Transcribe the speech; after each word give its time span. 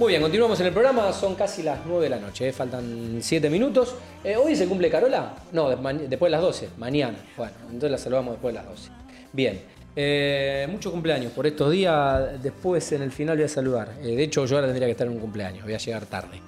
Muy 0.00 0.12
bien, 0.12 0.22
continuamos 0.22 0.58
en 0.60 0.68
el 0.68 0.72
programa, 0.72 1.12
son 1.12 1.34
casi 1.34 1.62
las 1.62 1.80
9 1.84 2.04
de 2.04 2.08
la 2.08 2.18
noche, 2.18 2.48
eh, 2.48 2.52
faltan 2.54 3.18
7 3.20 3.50
minutos. 3.50 3.96
Eh, 4.24 4.34
¿Hoy 4.34 4.56
se 4.56 4.66
cumple 4.66 4.88
Carola? 4.88 5.34
No, 5.52 5.68
después 5.68 6.00
de 6.00 6.30
las 6.30 6.40
12, 6.40 6.70
mañana. 6.78 7.18
Bueno, 7.36 7.52
entonces 7.64 7.90
la 7.90 7.98
saludamos 7.98 8.32
después 8.32 8.54
de 8.54 8.60
las 8.62 8.70
12. 8.70 8.90
Bien, 9.30 9.60
eh, 9.94 10.78
cumpleaños 10.90 11.32
por 11.32 11.46
estos 11.46 11.70
días, 11.70 12.42
después 12.42 12.90
en 12.92 13.02
el 13.02 13.12
final 13.12 13.36
voy 13.36 13.44
a 13.44 13.48
saludar. 13.48 13.94
de 13.96 14.22
hecho, 14.22 14.46
yo 14.46 14.56
ahora 14.56 14.68
tendría 14.68 14.86
que 14.86 14.92
estar 14.92 15.06
en 15.06 15.12
un 15.12 15.18
cumpleaños, 15.18 15.64
voy 15.64 15.74
a 15.74 15.78
llegar 15.78 16.06
tarde. 16.06 16.40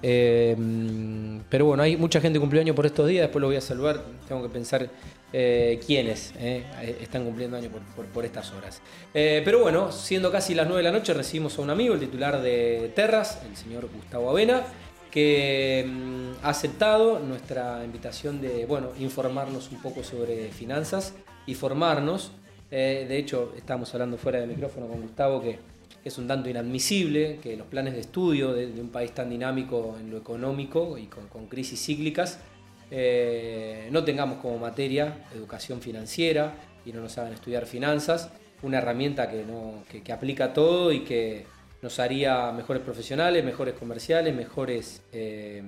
pero 0.00 1.64
bueno, 1.64 1.82
hay 1.82 1.96
mucha 1.96 2.20
gente 2.20 2.38
cumpleaños 2.38 2.76
por 2.76 2.86
estos 2.86 3.08
días, 3.08 3.22
después 3.22 3.40
lo 3.40 3.48
voy 3.48 3.56
a 3.56 3.60
saludar, 3.60 4.04
tengo 4.28 4.40
que 4.40 4.50
pensar 4.50 4.88
eh, 5.32 5.78
quiénes 5.86 6.34
eh, 6.38 6.64
están 7.00 7.24
cumpliendo 7.24 7.56
año 7.56 7.70
por, 8.12 8.24
estas 8.24 8.50
horas. 8.52 8.82
Eh, 9.14 9.42
pero 9.44 9.60
bueno, 9.60 9.92
siendo 9.92 10.32
casi 10.32 10.54
las 10.54 10.66
9 10.66 10.82
de 10.82 10.90
la 10.90 10.98
noche, 10.98 11.14
recibimos 11.14 11.56
a 11.58 11.62
un 11.62 11.70
amigo, 11.70 11.94
el 11.94 12.00
titular 12.00 12.42
de 12.42 12.90
Terras, 12.96 13.40
el 13.48 13.56
señor 13.56 13.88
Gustavo 13.94 14.28
Avena, 14.28 14.62
que 15.08 15.86
mm, 15.88 16.44
ha 16.44 16.48
aceptado 16.48 17.20
nuestra 17.20 17.84
invitación 17.84 18.40
de 18.40 18.66
bueno, 18.66 18.88
informarnos 18.98 19.70
un 19.70 19.80
poco 19.80 20.02
sobre 20.02 20.48
finanzas 20.48 21.14
y 21.46 21.54
formarnos. 21.54 22.32
de 22.70 23.16
hecho, 23.16 23.52
estamos 23.56 23.92
hablando 23.94 24.16
fuera 24.16 24.40
del 24.40 24.48
micrófono 24.48 24.88
con 24.88 25.02
Gustavo 25.02 25.42
que 25.42 25.58
es 26.04 26.18
un 26.18 26.26
tanto 26.26 26.48
inadmisible 26.48 27.38
que 27.42 27.56
los 27.56 27.66
planes 27.66 27.94
de 27.94 28.00
estudio 28.00 28.52
de, 28.52 28.80
un 28.80 28.88
país 28.88 29.12
tan 29.12 29.30
dinámico 29.30 29.96
en 30.00 30.10
lo 30.10 30.18
económico 30.18 30.98
y 30.98 31.06
con 31.06 31.46
crisis 31.46 31.84
cíclicas 31.84 32.40
eh, 32.90 33.88
no 33.92 34.04
tengamos 34.04 34.38
como 34.38 34.58
materia 34.58 35.24
educación 35.34 35.80
financiera 35.80 36.54
y 36.84 36.92
no 36.92 37.00
nos 37.00 37.16
hagan 37.18 37.32
estudiar 37.32 37.66
finanzas, 37.66 38.30
una 38.62 38.78
herramienta 38.78 39.30
que, 39.30 39.44
no, 39.44 39.84
que, 39.88 40.12
aplica 40.12 40.52
todo 40.52 40.92
y 40.92 41.00
que 41.00 41.46
nos 41.82 41.98
haría 41.98 42.52
mejores 42.52 42.82
profesionales, 42.82 43.44
mejores 43.44 43.74
comerciales, 43.74 44.34
mejores 44.34 45.02
eh, 45.12 45.62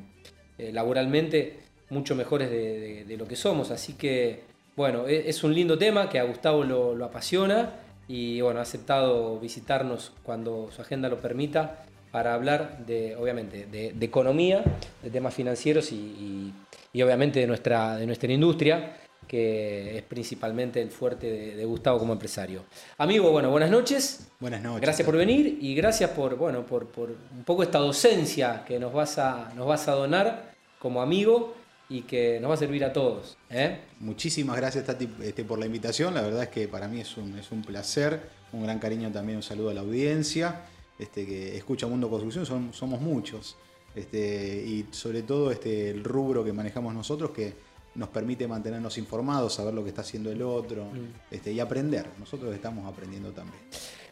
eh, 0.59 0.73
laboralmente, 0.73 1.61
mucho 1.91 2.15
mejores 2.15 2.51
de, 2.51 3.17
lo 3.17 3.27
que 3.27 3.37
somos. 3.37 3.71
Así 3.71 3.95
que, 3.95 4.43
bueno, 4.77 5.07
e, 5.07 5.29
es 5.29 5.45
un 5.45 5.55
lindo 5.55 5.79
tema 5.79 6.09
que 6.09 6.19
a 6.19 6.25
Gustavo 6.25 6.65
lo, 6.65 7.05
apasiona 7.05 7.77
y, 8.09 8.41
bueno, 8.41 8.59
ha 8.59 8.63
aceptado 8.63 9.39
visitarnos 9.39 10.13
cuando 10.23 10.71
su 10.71 10.83
agenda 10.83 11.09
lo 11.09 11.21
permita 11.21 11.85
para 12.13 12.35
hablar 12.35 12.85
de, 12.87 13.17
obviamente, 13.17 13.67
de, 13.67 14.05
economía, 14.05 14.63
de 15.03 15.11
temas 15.11 15.35
financieros 15.35 15.91
y 15.91 16.53
y 16.93 17.03
obviamente 17.03 17.41
de 17.41 17.47
nuestra, 17.47 17.97
de 17.97 18.07
nuestra 18.07 18.31
industria, 18.33 18.97
que 19.27 19.97
es 19.97 20.03
principalmente 20.03 20.83
el 20.83 20.91
fuerte 20.91 21.55
de, 21.55 21.65
Gustavo 21.65 21.99
como 21.99 22.13
empresario. 22.13 22.65
Amigo, 22.99 23.31
bueno, 23.31 23.51
buenas 23.51 23.71
noches. 23.71 24.29
Buenas 24.41 24.63
noches. 24.63 24.83
Gracias 24.83 25.07
por 25.07 25.17
venir 25.17 25.59
y 25.61 25.75
gracias 25.75 26.11
por, 26.11 26.37
bueno, 26.37 26.67
por, 26.67 26.89
por 26.89 27.11
un 27.11 27.45
poco 27.45 27.63
esta 27.63 27.79
docencia 27.79 28.65
que 28.67 28.79
nos 28.79 28.93
vas 28.93 29.19
a, 29.19 29.53
nos 29.57 29.67
vas 29.67 29.89
a 29.89 29.93
donar 29.93 30.53
como 30.79 31.01
amigo 31.01 31.55
y 31.89 32.03
que 32.03 32.41
nos 32.41 32.51
va 32.51 32.55
a 32.55 32.59
servir 32.59 32.85
a 32.85 32.93
todos. 32.93 33.39
¿eh? 33.49 33.79
Muchísimas 34.01 34.57
gracias, 34.57 34.85
Tati, 34.85 35.09
este, 35.23 35.45
por 35.45 35.59
la 35.59 35.67
invitación. 35.67 36.13
La 36.15 36.23
verdad 36.23 36.43
es 36.43 36.49
que 36.49 36.69
para 36.69 36.89
mí 36.89 37.01
es 37.01 37.17
un, 37.17 37.39
es 37.39 37.51
un 37.53 37.63
placer, 37.63 38.21
un 38.53 38.65
gran 38.65 38.79
cariño 38.79 39.11
también, 39.11 39.37
un 39.37 39.43
saludo 39.43 39.71
a 39.71 39.75
la 39.75 39.81
audiencia 39.81 40.63
este, 40.99 41.27
que 41.27 41.57
escucha 41.57 41.87
Mundo 41.87 42.09
Construcción, 42.09 42.73
somos 42.73 43.01
muchos. 43.01 43.57
Este, 43.95 44.65
y 44.67 44.87
sobre 44.91 45.23
todo 45.23 45.51
este, 45.51 45.91
el 45.91 46.03
rubro 46.03 46.43
que 46.45 46.53
manejamos 46.53 46.95
nosotros 46.95 47.31
que 47.31 47.55
nos 47.95 48.09
permite 48.09 48.49
mantenernos 48.49 48.97
informados, 48.97 49.55
saber 49.55 49.75
lo 49.75 49.83
que 49.83 49.91
está 49.91 50.01
haciendo 50.01 50.31
el 50.31 50.41
otro 50.43 50.85
mm. 50.87 51.35
este, 51.35 51.53
y 51.53 51.61
aprender. 51.61 52.07
Nosotros 52.19 52.55
estamos 52.55 52.91
aprendiendo 52.91 53.31
también. 53.33 53.63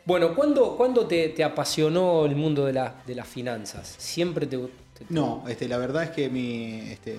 Bueno, 0.05 0.34
¿cuándo, 0.34 0.77
¿cuándo 0.77 1.06
te, 1.06 1.42
apasionó 1.42 2.27
el 2.27 2.36
mundo 2.36 2.67
de, 2.67 2.91
de, 3.06 3.14
las 3.14 3.28
finanzas? 3.28 3.95
¿Siempre 3.98 4.47
te, 4.47 4.58
No, 5.09 5.45
este, 5.48 5.67
la 5.67 5.79
verdad 5.79 6.05
es 6.05 6.11
que 6.11 6.29
mi, 6.29 6.91
este, 6.91 7.19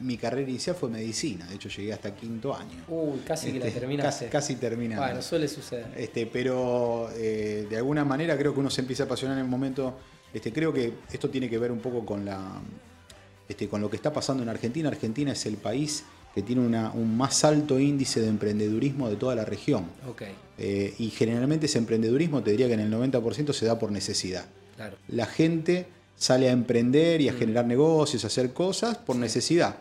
mi, 0.00 0.16
carrera 0.18 0.48
inicial 0.48 0.76
fue 0.76 0.90
medicina, 0.90 1.46
de 1.46 1.54
hecho 1.54 1.68
llegué 1.68 1.92
hasta 1.92 2.14
quinto 2.14 2.54
año. 2.54 2.84
Uy, 2.88 3.20
casi 3.26 3.50
que 3.50 3.58
la 3.58 3.66
este, 3.66 3.80
terminaste. 3.80 4.28
Casi, 4.28 4.54
casi 4.56 4.76
Bueno, 4.76 5.22
suele 5.22 5.48
suceder. 5.48 5.86
Este, 5.96 6.26
pero 6.26 7.10
eh, 7.16 7.66
de 7.68 7.76
alguna 7.76 8.04
manera 8.04 8.36
creo 8.36 8.52
que 8.52 8.60
uno 8.60 8.70
se 8.70 8.82
empieza 8.82 9.04
a 9.04 9.06
apasionar 9.06 9.38
en 9.38 9.44
el 9.44 9.50
momento 9.50 9.96
este, 10.34 10.52
creo 10.52 10.72
que 10.72 10.92
esto 11.12 11.30
tiene 11.30 11.48
que 11.48 11.58
ver 11.58 11.70
un 11.70 11.78
poco 11.78 12.04
con, 12.04 12.24
la, 12.24 12.60
este, 13.48 13.68
con 13.68 13.80
lo 13.80 13.88
que 13.88 13.96
está 13.96 14.12
pasando 14.12 14.42
en 14.42 14.48
Argentina. 14.48 14.88
Argentina 14.88 15.30
es 15.32 15.46
el 15.46 15.56
país 15.56 16.04
que 16.34 16.42
tiene 16.42 16.62
un 16.62 17.16
más 17.16 17.44
alto 17.44 17.78
índice 17.78 18.20
de 18.20 18.26
emprendedurismo 18.26 19.08
de 19.08 19.14
toda 19.14 19.36
la 19.36 19.44
región. 19.44 19.86
Eh, 20.58 20.92
y 20.98 21.10
generalmente 21.10 21.66
ese 21.66 21.78
emprendedurismo, 21.78 22.42
te 22.42 22.50
diría 22.50 22.66
que 22.66 22.74
en 22.74 22.80
el 22.80 22.92
90% 22.92 23.52
se 23.52 23.64
da 23.64 23.78
por 23.78 23.92
necesidad. 23.92 24.46
La 25.06 25.26
gente 25.26 25.86
sale 26.16 26.48
a 26.48 26.52
emprender 26.52 27.20
y 27.20 27.28
a 27.28 27.32
mm. 27.32 27.36
generar 27.36 27.66
negocios, 27.66 28.24
a 28.24 28.28
hacer 28.28 28.52
cosas 28.52 28.98
por 28.98 29.16
necesidad. 29.16 29.76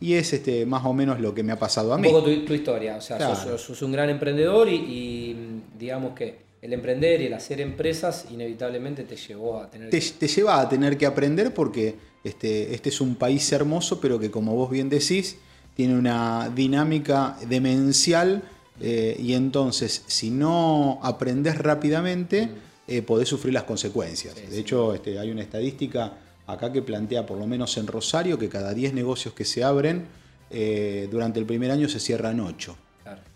Y 0.00 0.14
es 0.14 0.32
este, 0.32 0.66
más 0.66 0.84
o 0.84 0.92
menos 0.92 1.20
lo 1.20 1.34
que 1.34 1.42
me 1.42 1.52
ha 1.52 1.58
pasado 1.58 1.92
a 1.94 1.98
mí. 1.98 2.08
Un 2.08 2.14
poco 2.14 2.24
tu, 2.24 2.54
historia, 2.54 2.96
o 2.96 3.00
sea, 3.00 3.34
sos, 3.36 3.82
un 3.82 3.92
gran 3.92 4.10
emprendedor 4.10 4.68
y 4.68 5.36
digamos 5.78 6.14
que 6.14 6.46
el 6.66 6.72
emprender 6.72 7.20
y 7.20 7.26
el 7.26 7.34
hacer 7.34 7.60
empresas 7.60 8.26
inevitablemente 8.30 9.04
te 9.04 9.16
llevó 9.16 9.60
a 9.60 9.70
tener 9.70 9.90
te, 9.90 10.00
te 10.00 10.26
lleva 10.26 10.60
a 10.60 10.68
tener 10.68 10.98
que 10.98 11.06
aprender 11.06 11.54
porque 11.54 11.94
este, 12.24 12.74
este 12.74 12.88
es 12.88 13.00
un 13.00 13.14
país 13.14 13.50
hermoso, 13.52 14.00
pero 14.00 14.18
que 14.18 14.30
como 14.30 14.54
vos 14.54 14.70
bien 14.70 14.88
decís, 14.88 15.36
tiene 15.76 15.96
una 15.96 16.50
dinámica 16.54 17.36
demencial 17.48 18.42
eh, 18.80 19.16
y 19.18 19.34
entonces 19.34 20.02
si 20.06 20.30
no 20.30 20.98
aprendes 21.02 21.56
rápidamente, 21.58 22.48
eh, 22.88 23.02
podés 23.02 23.28
sufrir 23.28 23.54
las 23.54 23.64
consecuencias. 23.64 24.34
de 24.34 24.58
hecho, 24.58 24.94
este, 24.94 25.18
hay 25.18 25.30
una 25.30 25.42
estadística 25.42 26.12
acá 26.46 26.72
que 26.72 26.82
plantea, 26.82 27.26
por 27.26 27.38
lo 27.38 27.46
menos 27.46 27.76
en 27.76 27.86
Rosario, 27.86 28.38
que 28.38 28.48
cada 28.48 28.72
10 28.72 28.94
negocios 28.94 29.34
que 29.34 29.44
se 29.44 29.64
abren, 29.64 30.06
eh, 30.50 31.08
durante 31.10 31.40
el 31.40 31.46
primer 31.46 31.70
año 31.70 31.88
se 31.88 32.00
cierran 32.00 32.40
8. 32.40 32.76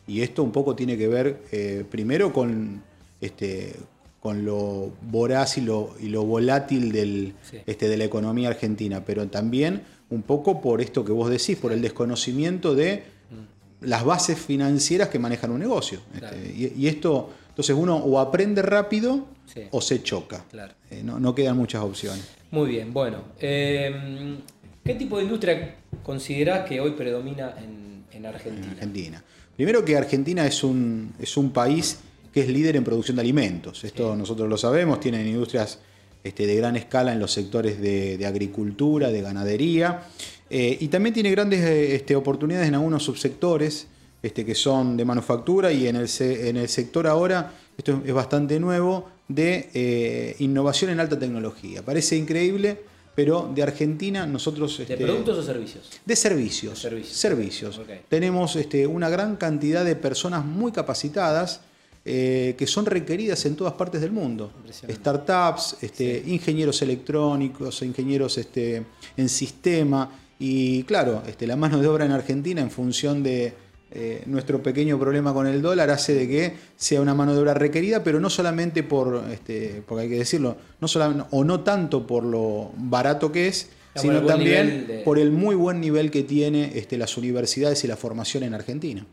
Y 0.07 0.23
esto 0.23 0.43
un 0.43 0.51
poco 0.51 0.75
tiene 0.75 0.99
que 0.99 1.07
ver 1.07 1.87
primero 1.89 2.33
con 2.33 2.83
este, 3.21 3.77
con 4.21 4.45
lo 4.45 4.93
voraz 5.03 5.59
y 5.59 5.63
lo, 5.63 5.95
y 6.01 6.09
lo 6.09 6.25
volátil 6.25 6.93
del, 6.93 7.35
este, 7.67 7.89
de 7.89 7.97
la 7.97 8.05
economía 8.05 8.49
argentina, 8.49 9.05
pero 9.05 9.27
también 9.29 9.83
un 10.11 10.23
poco 10.23 10.61
por 10.61 10.81
esto 10.81 11.05
que 11.05 11.13
vos 11.13 11.31
decís, 11.31 11.57
por 11.57 11.73
el 11.73 11.81
desconocimiento 11.81 12.75
de 12.75 12.97
mm. 13.31 13.87
las 13.87 14.05
bases 14.05 14.39
financieras 14.39 15.09
que 15.09 15.19
manejan 15.19 15.53
un 15.53 15.61
negocio. 15.61 16.01
Este, 16.15 16.73
y, 16.77 16.87
esto, 16.87 17.31
entonces 17.61 17.77
uno 17.77 17.97
o 17.97 18.19
aprende 18.19 18.63
rápido 18.63 19.27
o 19.71 19.83
se 19.83 20.03
choca. 20.03 20.47
Eh, 20.91 21.03
no, 21.05 21.35
quedan 21.35 21.59
muchas 21.59 21.83
opciones. 21.83 22.25
Muy 22.51 22.71
bien, 22.71 22.91
bueno. 22.95 23.19
Em, 23.39 24.39
¿Qué 24.83 24.95
tipo 24.95 25.19
de 25.19 25.25
industria 25.25 25.77
considerás 26.03 26.67
que 26.67 26.81
hoy 26.81 26.93
predomina 26.93 27.55
en, 27.59 28.05
en 28.13 28.25
Argentina? 28.25 28.67
En 28.67 28.73
Argentina. 28.73 29.25
Primero 29.55 29.85
que 29.85 29.95
Argentina 29.95 30.47
es 30.47 30.65
un, 30.65 31.13
es 31.19 31.37
un 31.37 31.51
país 31.51 31.99
que 32.33 32.41
es 32.41 32.49
líder 32.49 32.77
en 32.77 32.85
producción 32.85 33.17
de 33.17 33.23
alimentos. 33.23 33.85
Esto 33.85 34.17
nosotros 34.17 34.49
lo 34.49 34.57
sabemos, 34.57 34.99
tienen 34.99 35.27
industrias 35.27 35.81
este, 36.25 36.47
de 36.47 36.57
gran 36.57 36.77
escala 36.77 37.13
en 37.13 37.21
los 37.21 37.31
sectores 37.31 37.79
de, 37.79 38.25
agricultura, 38.25 39.11
de 39.11 39.21
ganadería, 39.21 40.05
eh, 40.49 40.79
y 40.81 40.89
también 40.89 41.13
tiene 41.13 41.31
grandes 41.31 41.61
eh, 41.61 41.95
este, 41.95 42.17
oportunidades 42.17 42.69
en 42.69 42.77
algunos 42.77 43.03
subsectores 43.03 43.89
este, 44.23 44.45
que 44.45 44.55
son 44.55 44.97
de 44.97 45.05
manufactura 45.05 45.73
y 45.73 45.87
en 45.87 45.97
el, 45.97 46.09
en 46.21 46.57
el 46.57 46.69
sector 46.69 47.07
ahora, 47.07 47.53
esto 47.77 48.03
es 48.05 48.13
bastante 48.13 48.61
nuevo, 48.61 49.09
de 49.29 49.71
eh, 49.73 50.37
innovación 50.41 50.91
en 50.91 51.01
alta 51.01 51.19
tecnología. 51.19 51.83
Parece 51.85 52.17
increíble, 52.17 52.79
pero 53.15 53.51
de 53.55 53.63
Argentina 53.63 54.27
nosotros... 54.27 54.79
¿De 54.87 54.97
productos 54.97 55.39
o 55.39 55.43
servicios? 55.43 55.89
De 56.05 56.17
servicios. 56.17 56.79
servicios. 56.79 57.81
Tenemos 58.09 58.59
una 58.89 59.09
gran 59.09 59.37
cantidad 59.37 59.85
de 59.85 59.97
personas 59.97 60.45
muy 60.45 60.73
capacitadas 60.73 61.61
eh, 62.03 62.55
que 62.57 62.67
son 62.67 62.87
requeridas 62.87 63.45
en 63.45 63.57
todas 63.57 63.75
partes 63.75 64.01
del 64.01 64.11
mundo. 64.11 64.53
Startups, 64.89 65.77
este, 65.83 66.23
ingenieros 66.27 66.81
electrónicos, 66.81 67.83
ingenieros 67.83 68.39
este, 68.39 68.83
en 69.17 69.29
sistema. 69.29 70.11
Y 70.39 70.83
claro, 70.85 71.23
este, 71.27 71.47
la 71.47 71.57
mano 71.57 71.79
de 71.79 71.87
obra 71.87 72.07
en 72.07 72.13
Argentina, 72.13 72.63
en 72.63 72.71
función 72.71 73.23
de 73.23 73.53
eh, 73.93 74.23
nuestro 74.27 74.63
pequeño 74.63 74.99
problema 75.01 75.35
con 75.35 75.49
el 75.49 75.61
dólar, 75.63 75.91
hace 75.91 76.15
de 76.15 76.29
que 76.29 76.55
sea 76.77 77.01
una 77.01 77.13
mano 77.15 77.35
de 77.35 77.41
obra 77.41 77.55
requerida, 77.55 78.05
pero 78.05 78.21
no 78.21 78.31
solamente 78.31 78.85
por, 78.85 79.25
este, 79.33 79.83
porque 79.87 80.05
hay 80.05 80.09
que 80.09 80.19
decirlo, 80.19 80.57
no 80.81 80.87
solamente, 80.87 81.25
o 81.31 81.43
no 81.43 81.61
tanto 81.61 82.07
por 82.07 82.25
lo 82.25 82.71
barato 82.77 83.33
que 83.33 83.49
es, 83.49 83.71
sino 83.97 84.25
también 84.25 85.03
por 85.05 85.19
el 85.19 85.33
muy 85.33 85.57
buen 85.57 85.81
nivel 85.81 86.13
que 86.13 86.23
tiene 86.23 86.79
este, 86.79 86.97
las 86.97 87.17
universidades 87.17 87.83
y 87.83 87.89
la 87.89 87.97
formación 87.97 88.45
en 88.45 88.55
Argentina. 88.55 89.05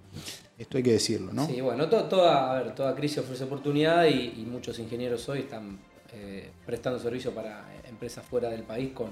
Esto 0.58 0.78
hay 0.78 0.84
que 0.84 0.94
decirlo, 0.94 1.34
¿no? 1.34 1.48
Sí, 1.48 1.62
bueno, 1.62 1.88
toda, 1.88 2.52
a 2.52 2.62
ver, 2.62 2.76
toda 2.76 2.96
crisis 2.96 3.20
ofrece 3.20 3.44
oportunidad 3.46 4.06
y, 4.06 4.46
muchos 4.48 4.78
ingenieros 4.80 5.28
hoy 5.30 5.40
están 5.40 5.80
eh, 6.14 6.50
prestando 6.66 7.00
servicio 7.00 7.32
para 7.32 7.66
empresas 7.88 8.26
fuera 8.26 8.50
del 8.50 8.64
país 8.64 8.92
con 8.94 9.10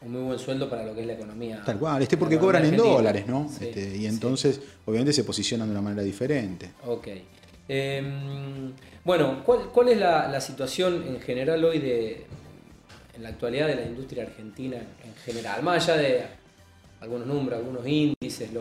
un 0.00 0.12
muy 0.12 0.22
buen 0.22 0.38
sueldo 0.38 0.70
para 0.70 0.84
lo 0.84 0.94
que 0.94 1.00
es 1.00 1.06
la 1.06 1.14
economía. 1.14 1.62
Tal 1.64 1.78
cual, 1.78 2.02
este 2.02 2.16
porque 2.16 2.38
cobran 2.38 2.64
en 2.64 2.76
dólares, 2.76 3.26
¿no? 3.26 3.50
Este, 3.60 3.96
y 3.96 4.06
entonces, 4.06 4.60
obviamente, 4.86 5.12
se 5.12 5.24
posicionan 5.24 5.68
de 5.68 5.72
una 5.72 5.82
manera 5.82 6.02
diferente. 6.02 6.70
Ok. 6.86 7.08
Em, 7.68 8.72
bueno, 9.04 9.44
¿cuál, 9.44 9.88
es 9.88 9.98
la, 9.98 10.40
situación 10.40 11.04
en 11.06 11.20
general 11.20 11.62
hoy 11.64 11.78
de, 11.78 12.26
en 13.14 13.22
la 13.22 13.30
actualidad 13.30 13.66
de 13.66 13.74
la 13.74 13.82
industria 13.82 14.22
argentina 14.22 14.76
en 14.76 15.14
general, 15.24 15.62
más 15.62 15.88
allá 15.88 16.00
de 16.00 16.22
algunos 17.00 17.26
números, 17.26 17.58
algunos 17.58 17.86
índices, 17.86 18.52
lo, 18.52 18.60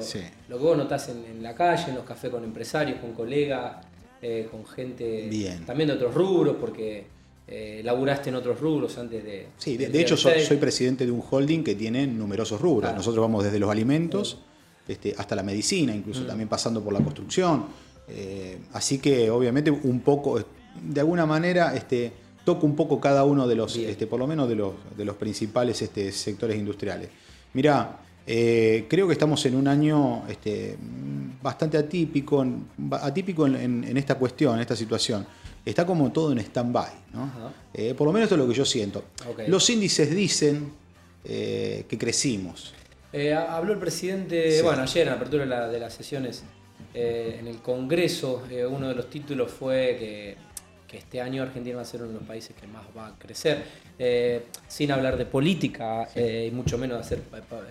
lo 0.49 0.57
que 0.57 0.63
vos 0.63 0.77
notás 0.77 1.09
en, 1.09 1.41
la 1.41 1.55
calle, 1.55 1.89
en 1.89 1.95
los 1.95 2.03
cafés 2.03 2.29
con 2.29 2.43
empresarios, 2.43 2.99
con 2.99 3.13
colegas, 3.13 3.77
eh, 4.21 4.47
con 4.49 4.65
gente 4.65 5.29
también 5.65 5.87
de 5.87 5.93
otros 5.93 6.13
rubros, 6.13 6.57
porque 6.59 7.05
eh, 7.47 7.81
laburaste 7.83 8.29
en 8.29 8.35
otros 8.35 8.59
rubros 8.59 8.97
antes 8.97 9.23
de... 9.23 9.47
Sí, 9.57 9.77
de, 9.77 10.01
hecho 10.01 10.17
soy, 10.17 10.57
presidente 10.57 11.05
de 11.05 11.11
un 11.11 11.23
holding 11.29 11.63
que 11.63 11.75
tiene 11.75 12.05
numerosos 12.05 12.59
rubros. 12.59 12.93
Nosotros 12.93 13.21
vamos 13.21 13.43
desde 13.43 13.59
los 13.59 13.69
alimentos 13.69 14.39
este, 14.87 15.15
hasta 15.17 15.35
la 15.35 15.43
medicina, 15.43 15.95
incluso 15.95 16.21
mm. 16.21 16.27
también 16.27 16.49
pasando 16.49 16.83
por 16.83 16.93
la 16.93 16.99
construcción. 16.99 17.65
Eh, 18.09 18.59
así 18.73 18.99
que 18.99 19.29
obviamente 19.29 19.71
un 19.71 20.01
poco, 20.01 20.43
de 20.81 20.99
alguna 20.99 21.25
manera, 21.25 21.75
este, 21.75 22.11
toco 22.43 22.65
un 22.65 22.75
poco 22.75 22.99
cada 23.01 23.25
uno 23.25 23.47
de 23.47 23.55
los, 23.55 23.75
este, 23.75 24.07
por 24.07 24.19
lo 24.19 24.27
menos 24.27 24.47
de 24.47 24.55
los, 24.55 24.73
de 24.95 25.03
los 25.03 25.15
principales 25.15 25.81
este, 25.81 26.11
sectores 26.11 26.57
industriales. 26.57 27.09
Mira, 27.53 27.99
eh, 28.25 28.85
creo 28.89 29.07
que 29.07 29.13
estamos 29.13 29.45
en 29.45 29.55
un 29.55 29.67
año 29.67 30.23
este, 30.27 30.77
bastante 31.41 31.77
atípico, 31.77 32.45
atípico 32.91 33.47
en, 33.47 33.97
esta 33.97 34.15
cuestión, 34.15 34.55
en 34.55 34.61
esta 34.61 34.75
situación. 34.75 35.25
Está 35.69 35.85
como 35.85 36.11
todo 36.11 36.31
en 36.31 36.39
stand-by. 36.39 36.91
Eh, 37.73 37.93
por 37.93 38.07
lo 38.07 38.13
menos 38.13 38.25
esto 38.25 38.35
es 38.35 38.39
lo 38.39 38.47
que 38.47 38.53
yo 38.53 38.65
siento. 38.65 39.03
Los 39.47 39.69
índices 39.69 40.13
dicen 40.15 40.71
eh, 41.23 41.85
que 41.87 41.97
crecimos. 41.97 42.73
habló 43.47 43.73
el 43.73 43.79
presidente, 43.79 44.61
bueno, 44.61 44.83
ayer 44.83 45.03
en 45.03 45.09
la 45.09 45.15
apertura 45.15 45.67
de, 45.67 45.79
las 45.79 45.93
sesiones 45.93 46.43
en 46.93 47.47
el 47.47 47.57
Congreso, 47.57 48.43
uno 48.69 48.87
de 48.87 48.95
los 48.95 49.09
títulos 49.09 49.51
fue 49.51 49.97
que 49.99 50.47
que 50.87 50.97
este 50.97 51.21
año 51.21 51.43
Argentina 51.43 51.75
va 51.75 51.81
a 51.81 51.85
ser 51.85 52.01
uno 52.01 52.13
de 52.13 52.19
los 52.19 52.27
países 52.27 52.55
que 52.55 52.65
más 52.65 52.83
va 52.97 53.07
a 53.07 53.19
crecer, 53.19 53.63
eh, 53.99 54.45
sin 54.67 54.91
hablar 54.91 55.17
de 55.17 55.25
política 55.25 56.07
eh, 56.15 56.47
y 56.49 56.55
mucho 56.55 56.77
menos 56.77 56.97
de 56.97 57.03
hacer 57.03 57.21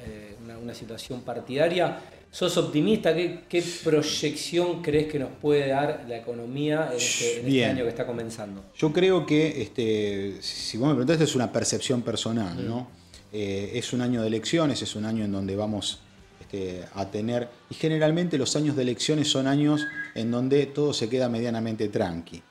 eh, 0.07 0.37
una, 0.63 0.75
situación 0.75 1.23
partidaria. 1.23 1.99
¿Sos 2.37 2.55
optimista? 2.59 3.15
¿Qué, 3.15 3.65
proyección 3.83 4.83
crees 4.83 5.11
que 5.11 5.19
nos 5.19 5.31
puede 5.41 5.69
dar 5.69 6.05
la 6.06 6.19
economía 6.19 6.91
en 6.91 6.99
este, 6.99 7.38
este 7.38 7.65
año 7.65 7.85
que 7.85 7.88
está 7.88 8.06
comenzando? 8.06 8.62
Yo 8.77 8.93
creo 8.93 9.25
que, 9.25 9.62
este, 9.62 10.37
si 10.43 10.77
vos 10.77 10.88
me 10.88 10.97
preguntás, 10.97 11.19
es 11.23 11.35
una 11.35 11.50
percepción 11.50 12.03
personal, 12.03 12.69
¿no? 12.69 12.88
es 13.33 13.91
un 13.94 14.03
año 14.03 14.21
de 14.21 14.27
elecciones, 14.27 14.83
es 14.83 14.94
un 14.97 15.06
año 15.06 15.25
en 15.25 15.33
donde 15.33 15.56
vamos 15.56 16.00
este, 16.38 16.85
a 16.93 17.11
tener, 17.11 17.49
y 17.71 17.75
generalmente 17.75 18.37
los 18.37 18.55
años 18.55 18.77
de 18.77 18.83
elecciones 18.83 19.31
son 19.31 19.47
años 19.47 19.87
en 20.15 20.31
donde 20.31 20.67
todo 20.67 20.93
se 20.93 21.09
queda 21.09 21.31
medianamente 21.31 21.88
tranqui. 21.88 22.43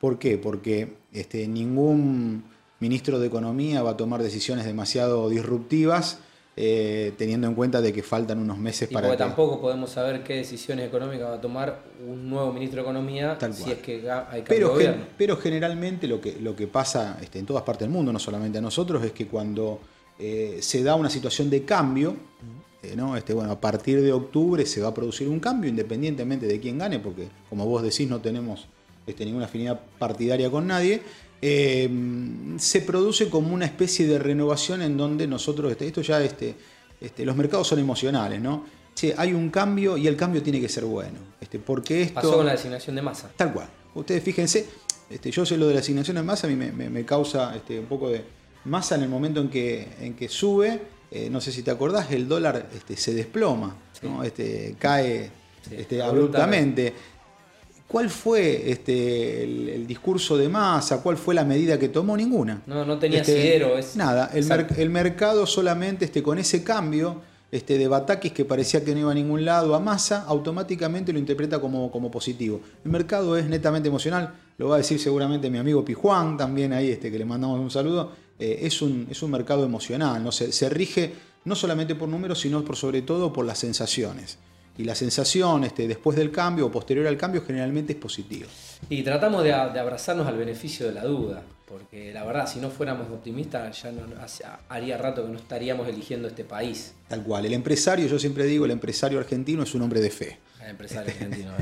¿Por 0.00 0.18
qué? 0.18 0.38
Porque 0.38 0.96
este, 1.12 1.46
ningún 1.48 2.44
ministro 2.80 3.18
de 3.18 3.26
Economía 3.26 3.82
va 3.82 3.90
a 3.90 3.96
tomar 3.98 4.22
decisiones 4.22 4.64
demasiado 4.64 5.28
disruptivas. 5.28 6.20
Eh, 6.56 7.14
teniendo 7.18 7.48
en 7.48 7.54
cuenta 7.56 7.80
de 7.80 7.92
que 7.92 8.04
faltan 8.04 8.38
unos 8.38 8.58
meses 8.58 8.88
para 8.88 9.08
porque 9.08 9.18
tampoco 9.18 9.60
podemos 9.60 9.90
saber 9.90 10.22
qué 10.22 10.34
decisiones 10.36 10.86
económicas 10.86 11.28
va 11.28 11.34
a 11.34 11.40
tomar 11.40 11.82
un 12.08 12.30
nuevo 12.30 12.52
ministro 12.52 12.76
de 12.76 12.82
Economía 12.82 13.36
si 13.50 13.72
es 13.72 13.78
que 13.78 14.08
hay 14.08 14.42
cambio 14.42 14.44
pero, 14.46 14.68
de 14.68 14.74
gobierno. 14.74 15.04
pero 15.18 15.36
generalmente 15.36 16.06
lo 16.06 16.20
que, 16.20 16.38
lo 16.40 16.54
que 16.54 16.68
pasa 16.68 17.18
este, 17.20 17.40
en 17.40 17.46
todas 17.46 17.64
partes 17.64 17.80
del 17.80 17.90
mundo, 17.90 18.12
no 18.12 18.20
solamente 18.20 18.58
a 18.58 18.60
nosotros, 18.60 19.02
es 19.02 19.10
que 19.10 19.26
cuando 19.26 19.80
eh, 20.16 20.58
se 20.60 20.84
da 20.84 20.94
una 20.94 21.10
situación 21.10 21.50
de 21.50 21.64
cambio, 21.64 22.14
eh, 22.84 22.94
¿no? 22.94 23.16
este, 23.16 23.34
bueno, 23.34 23.50
a 23.50 23.60
partir 23.60 24.00
de 24.00 24.12
octubre 24.12 24.64
se 24.64 24.80
va 24.80 24.90
a 24.90 24.94
producir 24.94 25.28
un 25.28 25.40
cambio 25.40 25.68
independientemente 25.68 26.46
de 26.46 26.60
quién 26.60 26.78
gane, 26.78 27.00
porque 27.00 27.26
como 27.50 27.66
vos 27.66 27.82
decís 27.82 28.08
no 28.08 28.20
tenemos 28.20 28.68
este, 29.08 29.24
ninguna 29.24 29.46
afinidad 29.46 29.80
partidaria 29.98 30.48
con 30.52 30.68
nadie, 30.68 31.02
eh, 31.46 31.90
se 32.56 32.80
produce 32.80 33.28
como 33.28 33.52
una 33.52 33.66
especie 33.66 34.06
de 34.06 34.18
renovación 34.18 34.80
en 34.80 34.96
donde 34.96 35.26
nosotros, 35.26 35.70
este, 35.70 35.86
esto 35.86 36.00
ya, 36.00 36.22
este, 36.22 36.54
este, 36.98 37.26
los 37.26 37.36
mercados 37.36 37.68
son 37.68 37.78
emocionales, 37.78 38.40
¿no? 38.40 38.64
hay 39.18 39.34
un 39.34 39.50
cambio 39.50 39.98
y 39.98 40.06
el 40.06 40.16
cambio 40.16 40.42
tiene 40.42 40.58
que 40.58 40.70
ser 40.70 40.86
bueno. 40.86 41.18
Este, 41.38 41.58
porque 41.58 42.00
esto, 42.00 42.14
Pasó 42.14 42.36
con 42.36 42.46
la 42.46 42.52
designación 42.52 42.96
de 42.96 43.02
masa. 43.02 43.30
Tal 43.36 43.52
cual. 43.52 43.68
Ustedes 43.94 44.22
fíjense, 44.22 44.66
este, 45.10 45.30
yo 45.30 45.44
sé 45.44 45.58
lo 45.58 45.66
de 45.68 45.74
la 45.74 45.80
asignación 45.80 46.16
de 46.16 46.22
masa, 46.22 46.46
a 46.46 46.50
mí 46.50 46.56
me, 46.56 47.04
causa 47.04 47.54
este, 47.54 47.78
un 47.78 47.86
poco 47.86 48.08
de 48.08 48.24
masa 48.64 48.94
en 48.94 49.02
el 49.02 49.10
momento 49.10 49.42
en 49.42 49.50
que, 49.50 49.86
en 50.00 50.14
que 50.14 50.30
sube. 50.30 50.80
Eh, 51.10 51.28
no 51.28 51.42
sé 51.42 51.52
si 51.52 51.62
te 51.62 51.70
acordás, 51.70 52.10
el 52.10 52.26
dólar 52.26 52.70
este, 52.74 52.96
se 52.96 53.12
desploma, 53.12 53.76
este, 54.24 54.76
cae 54.78 55.30
abruptamente. 56.02 56.94
¿Cuál 57.86 58.10
fue 58.10 58.70
este, 58.70 59.44
el, 59.44 59.86
discurso 59.86 60.36
de 60.36 60.48
masa? 60.48 61.02
¿Cuál 61.02 61.16
fue 61.16 61.34
la 61.34 61.44
medida 61.44 61.78
que 61.78 61.88
tomó? 61.88 62.16
Ninguna. 62.16 62.62
No, 62.66 62.84
no 62.84 62.98
tenía 62.98 63.20
este, 63.20 63.62
Nada, 63.94 64.30
el, 64.34 64.90
mercado 64.90 65.46
solamente 65.46 66.06
este, 66.06 66.22
con 66.22 66.38
ese 66.38 66.64
cambio 66.64 67.20
este, 67.52 67.78
de 67.78 67.86
Batakis 67.86 68.32
que 68.32 68.44
parecía 68.44 68.84
que 68.84 68.94
no 68.94 69.00
iba 69.00 69.12
a 69.12 69.14
ningún 69.14 69.44
lado 69.44 69.74
a 69.74 69.80
masa, 69.80 70.24
automáticamente 70.26 71.12
lo 71.12 71.18
interpreta 71.18 71.60
como, 71.60 71.90
como 71.90 72.10
positivo. 72.10 72.60
El 72.84 72.90
mercado 72.90 73.36
es 73.36 73.46
netamente 73.46 73.88
emocional, 73.90 74.34
lo 74.58 74.70
va 74.70 74.76
a 74.76 74.78
decir 74.78 74.98
seguramente 74.98 75.50
mi 75.50 75.58
amigo 75.58 75.84
Pijuán, 75.84 76.36
también 76.36 76.72
ahí 76.72 76.90
este, 76.90 77.12
que 77.12 77.18
le 77.18 77.24
mandamos 77.24 77.60
un 77.60 77.70
saludo. 77.70 78.12
Eh, 78.38 78.60
es, 78.62 78.82
un, 78.82 79.06
es 79.08 79.22
un 79.22 79.30
mercado 79.30 79.64
emocional, 79.64 80.24
¿no? 80.24 80.32
se, 80.32 80.50
se 80.50 80.68
rige 80.68 81.12
no 81.44 81.54
solamente 81.54 81.94
por 81.94 82.08
números, 82.08 82.40
sino 82.40 82.64
por 82.64 82.74
sobre 82.74 83.02
todo 83.02 83.32
por 83.32 83.44
las 83.44 83.58
sensaciones 83.58 84.38
y 84.76 84.84
la 84.84 84.94
sensación 84.94 85.64
este, 85.64 85.86
después 85.86 86.16
del 86.16 86.30
cambio 86.30 86.66
o 86.66 86.70
posterior 86.70 87.06
al 87.06 87.16
cambio 87.16 87.42
generalmente 87.46 87.92
es 87.92 87.98
positiva. 87.98 88.46
Y 88.88 89.02
tratamos 89.02 89.44
de, 89.44 89.52
abrazarnos 89.52 90.26
al 90.26 90.36
beneficio 90.36 90.86
de 90.86 90.92
la 90.92 91.04
duda, 91.04 91.42
porque 91.68 92.12
la 92.12 92.24
verdad, 92.24 92.46
si 92.46 92.58
no 92.58 92.70
fuéramos 92.70 93.08
optimistas, 93.10 93.82
ya 93.82 93.92
no, 93.92 94.02
haría 94.68 94.98
rato 94.98 95.24
que 95.24 95.32
no 95.32 95.38
estaríamos 95.38 95.88
eligiendo 95.88 96.28
este 96.28 96.44
país. 96.44 96.94
Tal 97.08 97.22
cual, 97.22 97.46
el 97.46 97.54
empresario, 97.54 98.06
yo 98.06 98.18
siempre 98.18 98.44
digo, 98.44 98.64
el 98.64 98.72
empresario 98.72 99.18
argentino 99.18 99.62
es 99.62 99.74
un 99.74 99.82
hombre 99.82 100.00
de 100.00 100.10
fe. 100.10 100.38
El 100.60 100.70
empresario 100.70 101.12
argentino. 101.12 101.52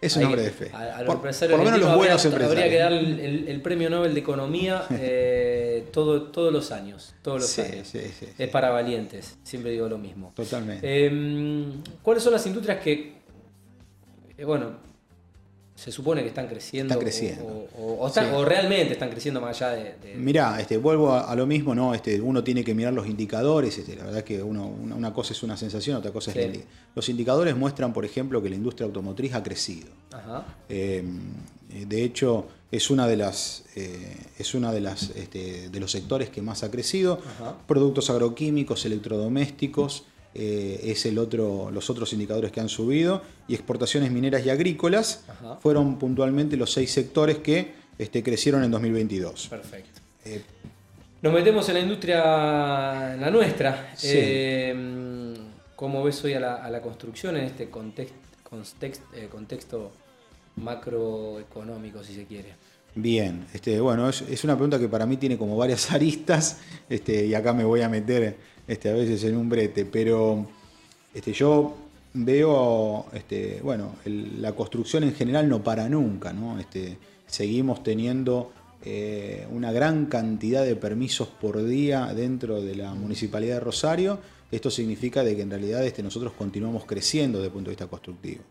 es 0.00 0.16
un 0.16 0.24
hombre 0.24 0.42
de 0.42 0.50
fe. 0.50 0.70
por, 1.04 1.22
lo 1.50 1.64
menos 1.64 1.80
los 1.80 1.96
buenos 1.96 2.24
empresarios. 2.24 2.62
Habría 2.62 2.70
que 2.70 2.78
dar 2.78 2.92
el, 2.92 3.60
premio 3.60 3.90
Nobel 3.90 4.14
de 4.14 4.20
Economía 4.20 4.84
eh, 4.90 5.41
todo, 5.82 6.30
todos 6.30 6.52
los 6.52 6.70
años. 6.72 7.14
Todos 7.22 7.42
los 7.42 7.58
años. 7.58 7.94
es 7.94 8.48
para 8.50 8.70
valientes, 8.70 9.38
siempre 9.42 9.72
digo 9.72 9.88
lo 9.88 9.98
mismo. 9.98 10.32
Totalmente. 10.34 11.06
Em, 11.06 11.82
¿Cuáles 12.02 12.22
son 12.22 12.32
las 12.32 12.46
industrias 12.46 12.82
que, 12.82 13.14
eh, 14.36 14.44
bueno, 14.44 14.91
se 15.82 15.90
supone 15.90 16.22
que 16.22 16.28
están 16.28 16.46
creciendo. 16.46 16.94
Están 16.94 17.02
creciendo. 17.02 17.68
O, 17.76 18.44
realmente 18.44 18.92
están 18.92 19.10
creciendo 19.10 19.40
más 19.40 19.60
allá 19.60 19.72
de. 19.72 20.14
Mirá, 20.14 20.60
este, 20.60 20.76
vuelvo 20.76 21.12
a, 21.12 21.34
lo 21.34 21.44
mismo, 21.44 21.74
¿no? 21.74 21.92
Este, 21.92 22.20
uno 22.20 22.44
tiene 22.44 22.62
que 22.62 22.72
mirar 22.72 22.92
los 22.92 23.08
indicadores. 23.08 23.76
Este, 23.78 23.96
la 23.96 24.04
verdad 24.04 24.22
que 24.22 24.40
uno, 24.44 24.64
una, 24.64 25.12
cosa 25.12 25.32
es 25.32 25.42
una 25.42 25.56
sensación, 25.56 25.96
otra 25.96 26.12
cosa 26.12 26.30
es 26.30 26.60
Los 26.94 27.08
indicadores 27.08 27.56
muestran, 27.56 27.92
por 27.92 28.04
ejemplo, 28.04 28.40
que 28.40 28.48
la 28.48 28.54
industria 28.54 28.86
automotriz 28.86 29.34
ha 29.34 29.42
crecido. 29.42 29.88
Em, 30.68 31.18
de 31.68 32.04
hecho, 32.04 32.46
es 32.70 32.88
una 32.88 33.08
de 33.08 33.16
las. 33.16 33.64
Eh, 33.74 34.16
es 34.38 34.54
una 34.54 34.70
de 34.70 34.82
las 34.82 35.10
este, 35.16 35.68
de 35.68 35.80
los 35.80 35.90
sectores 35.90 36.30
que 36.30 36.42
más 36.42 36.62
ha 36.62 36.70
crecido. 36.70 37.20
Productos 37.66 38.08
agroquímicos, 38.08 38.84
electrodomésticos. 38.86 40.04
Eh, 40.34 40.80
es 40.84 41.04
el 41.04 41.18
otro, 41.18 41.70
los 41.70 41.90
otros 41.90 42.12
indicadores 42.12 42.50
que 42.50 42.60
han 42.60 42.68
subido, 42.68 43.22
y 43.48 43.54
exportaciones 43.54 44.10
mineras 44.10 44.44
y 44.46 44.50
agrícolas 44.50 45.24
fueron 45.60 45.98
puntualmente 45.98 46.56
los 46.56 46.72
seis 46.72 46.90
sectores 46.90 47.38
que 47.38 47.72
este, 47.98 48.22
crecieron 48.22 48.64
en 48.64 48.70
2022. 48.70 49.48
Perfecto. 49.48 50.00
Eh, 50.24 50.42
Nos 51.20 51.32
metemos 51.32 51.68
en 51.68 51.74
la 51.74 51.80
industria, 51.80 53.16
la 53.16 53.30
nuestra. 53.30 53.94
Eh, 54.02 55.34
¿Cómo 55.76 56.02
ves 56.04 56.22
hoy 56.24 56.34
a 56.34 56.40
la, 56.40 56.80
construcción 56.80 57.36
en 57.36 57.44
este 57.44 57.68
contexto, 57.68 58.14
contexto 59.30 59.92
macroeconómico, 60.56 62.02
si 62.02 62.14
se 62.14 62.24
quiere? 62.24 62.54
Bien, 62.94 63.46
este, 63.54 63.80
bueno, 63.80 64.08
es, 64.08 64.44
una 64.44 64.54
pregunta 64.54 64.78
que 64.78 64.88
para 64.88 65.06
mí 65.06 65.16
tiene 65.16 65.36
como 65.36 65.56
varias 65.56 65.90
aristas, 65.92 66.60
este, 66.88 67.26
y 67.26 67.34
acá 67.34 67.52
me 67.52 67.64
voy 67.64 67.82
a 67.82 67.88
meter 67.88 68.36
este, 68.66 68.90
a 68.90 68.94
veces 68.94 69.24
en 69.24 69.36
un 69.36 69.48
brete, 69.48 69.84
pero 69.84 70.46
este, 71.14 71.32
yo 71.32 71.76
veo, 72.14 73.06
este, 73.12 73.60
bueno, 73.62 73.96
la 74.04 74.52
construcción 74.52 75.04
en 75.04 75.14
general 75.14 75.48
no 75.48 75.62
para 75.62 75.88
nunca, 75.88 76.32
¿no? 76.32 76.58
Este, 76.58 76.98
seguimos 77.26 77.82
teniendo 77.82 78.52
eh, 78.84 79.46
una 79.50 79.72
gran 79.72 80.06
cantidad 80.06 80.64
de 80.64 80.76
permisos 80.76 81.28
por 81.28 81.64
día 81.64 82.12
dentro 82.14 82.60
de 82.60 82.74
la 82.74 82.94
Municipalidad 82.94 83.54
de 83.54 83.60
Rosario. 83.60 84.18
Esto 84.50 84.70
significa 84.70 85.24
de 85.24 85.36
que 85.36 85.42
en 85.42 85.50
realidad 85.50 85.84
este, 85.86 86.02
nosotros 86.02 86.32
continuamos 86.36 86.84
creciendo 86.84 87.38
desde 87.38 87.46
el 87.48 87.52
punto 87.52 87.70
de 87.70 87.72
vista 87.72 87.86
constructivo. 87.86 88.42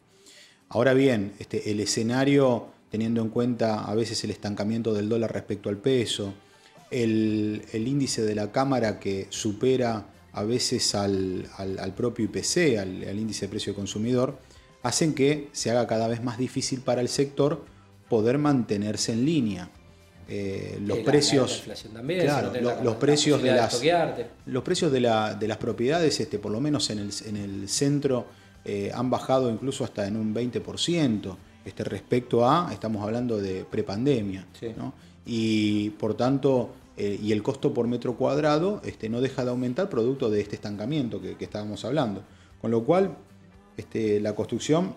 Ahora 0.70 0.94
bien, 0.94 1.34
este, 1.38 1.70
el 1.70 1.80
escenario, 1.82 2.68
teniendo 2.90 3.22
en 3.22 3.30
cuenta 3.30 3.84
a 3.86 3.94
veces 3.94 4.24
el 4.24 4.32
estancamiento 4.32 4.94
del 4.94 5.10
dólar 5.10 5.34
respecto 5.34 5.70
al 5.70 5.78
peso, 5.78 6.34
el, 6.92 7.64
índice 7.74 8.22
de 8.22 8.36
la 8.36 8.52
Cámara 8.52 9.00
que 9.00 9.28
supera 9.30 10.06
a 10.34 10.44
veces 10.44 10.94
al, 10.96 11.46
propio 11.96 12.26
IPC, 12.26 12.78
al, 12.80 13.18
índice 13.20 13.46
de 13.46 13.50
precio 13.50 13.74
de 13.74 13.76
consumidor, 13.78 14.38
hacen 14.84 15.14
que 15.14 15.50
se 15.52 15.72
haga 15.72 15.88
cada 15.88 16.08
vez 16.08 16.24
más 16.24 16.38
difícil 16.38 16.82
para 16.82 17.02
el 17.02 17.10
sector 17.10 17.66
poder 18.10 18.38
mantenerse 18.38 19.14
en 19.14 19.26
línea. 19.26 19.70
eh, 20.34 20.78
los 20.86 21.00
Eh, 21.00 21.02
la- 21.04 21.12
precios, 21.12 21.50
la 21.52 21.58
inflación 21.58 21.94
también, 21.94 22.22
claro, 22.22 22.54
lo- 22.54 22.62
la- 22.62 22.84
los 22.84 22.96
precios 22.96 23.44
de 23.44 23.52
las, 23.52 23.82
los 24.46 24.64
precios 24.64 24.90
de, 24.90 25.02
la- 25.02 25.34
de 25.36 25.46
las 25.46 25.58
propiedades, 25.58 26.18
este, 26.22 26.40
por 26.40 26.54
lo 26.54 26.62
menos 26.62 26.90
en 26.90 27.00
el, 27.00 27.10
en 27.26 27.36
el 27.36 27.68
centro, 27.68 28.28
eh, 28.64 28.92
han 28.94 29.10
bajado 29.10 29.50
incluso 29.52 29.84
hasta 29.84 30.08
en 30.08 30.16
un 30.16 30.34
20%, 30.34 31.36
este, 31.66 31.84
respecto 31.84 32.48
a, 32.50 32.70
estamos 32.72 33.04
hablando 33.04 33.40
de 33.40 33.66
prepandemia. 33.66 34.48
Sí. 34.58 34.68
¿no? 34.78 34.94
Y 35.26 35.90
por 35.92 36.16
tanto, 36.16 36.76
eh, 37.04 37.20
y 37.20 37.32
el 37.32 37.42
costo 37.42 37.74
por 37.74 37.88
metro 37.88 38.16
cuadrado 38.16 38.80
este, 38.86 39.10
no 39.10 39.22
deja 39.22 39.44
de 39.44 39.50
aumentar 39.50 39.90
producto 39.90 40.30
de 40.30 40.40
este 40.40 40.56
estancamiento 40.56 41.20
que, 41.20 41.36
que 41.36 41.46
estábamos 41.46 41.84
hablando. 41.84 42.22
Con 42.62 42.70
lo 42.70 42.84
cual, 42.84 43.18
este, 43.76 44.20
la 44.20 44.36
construcción 44.36 44.94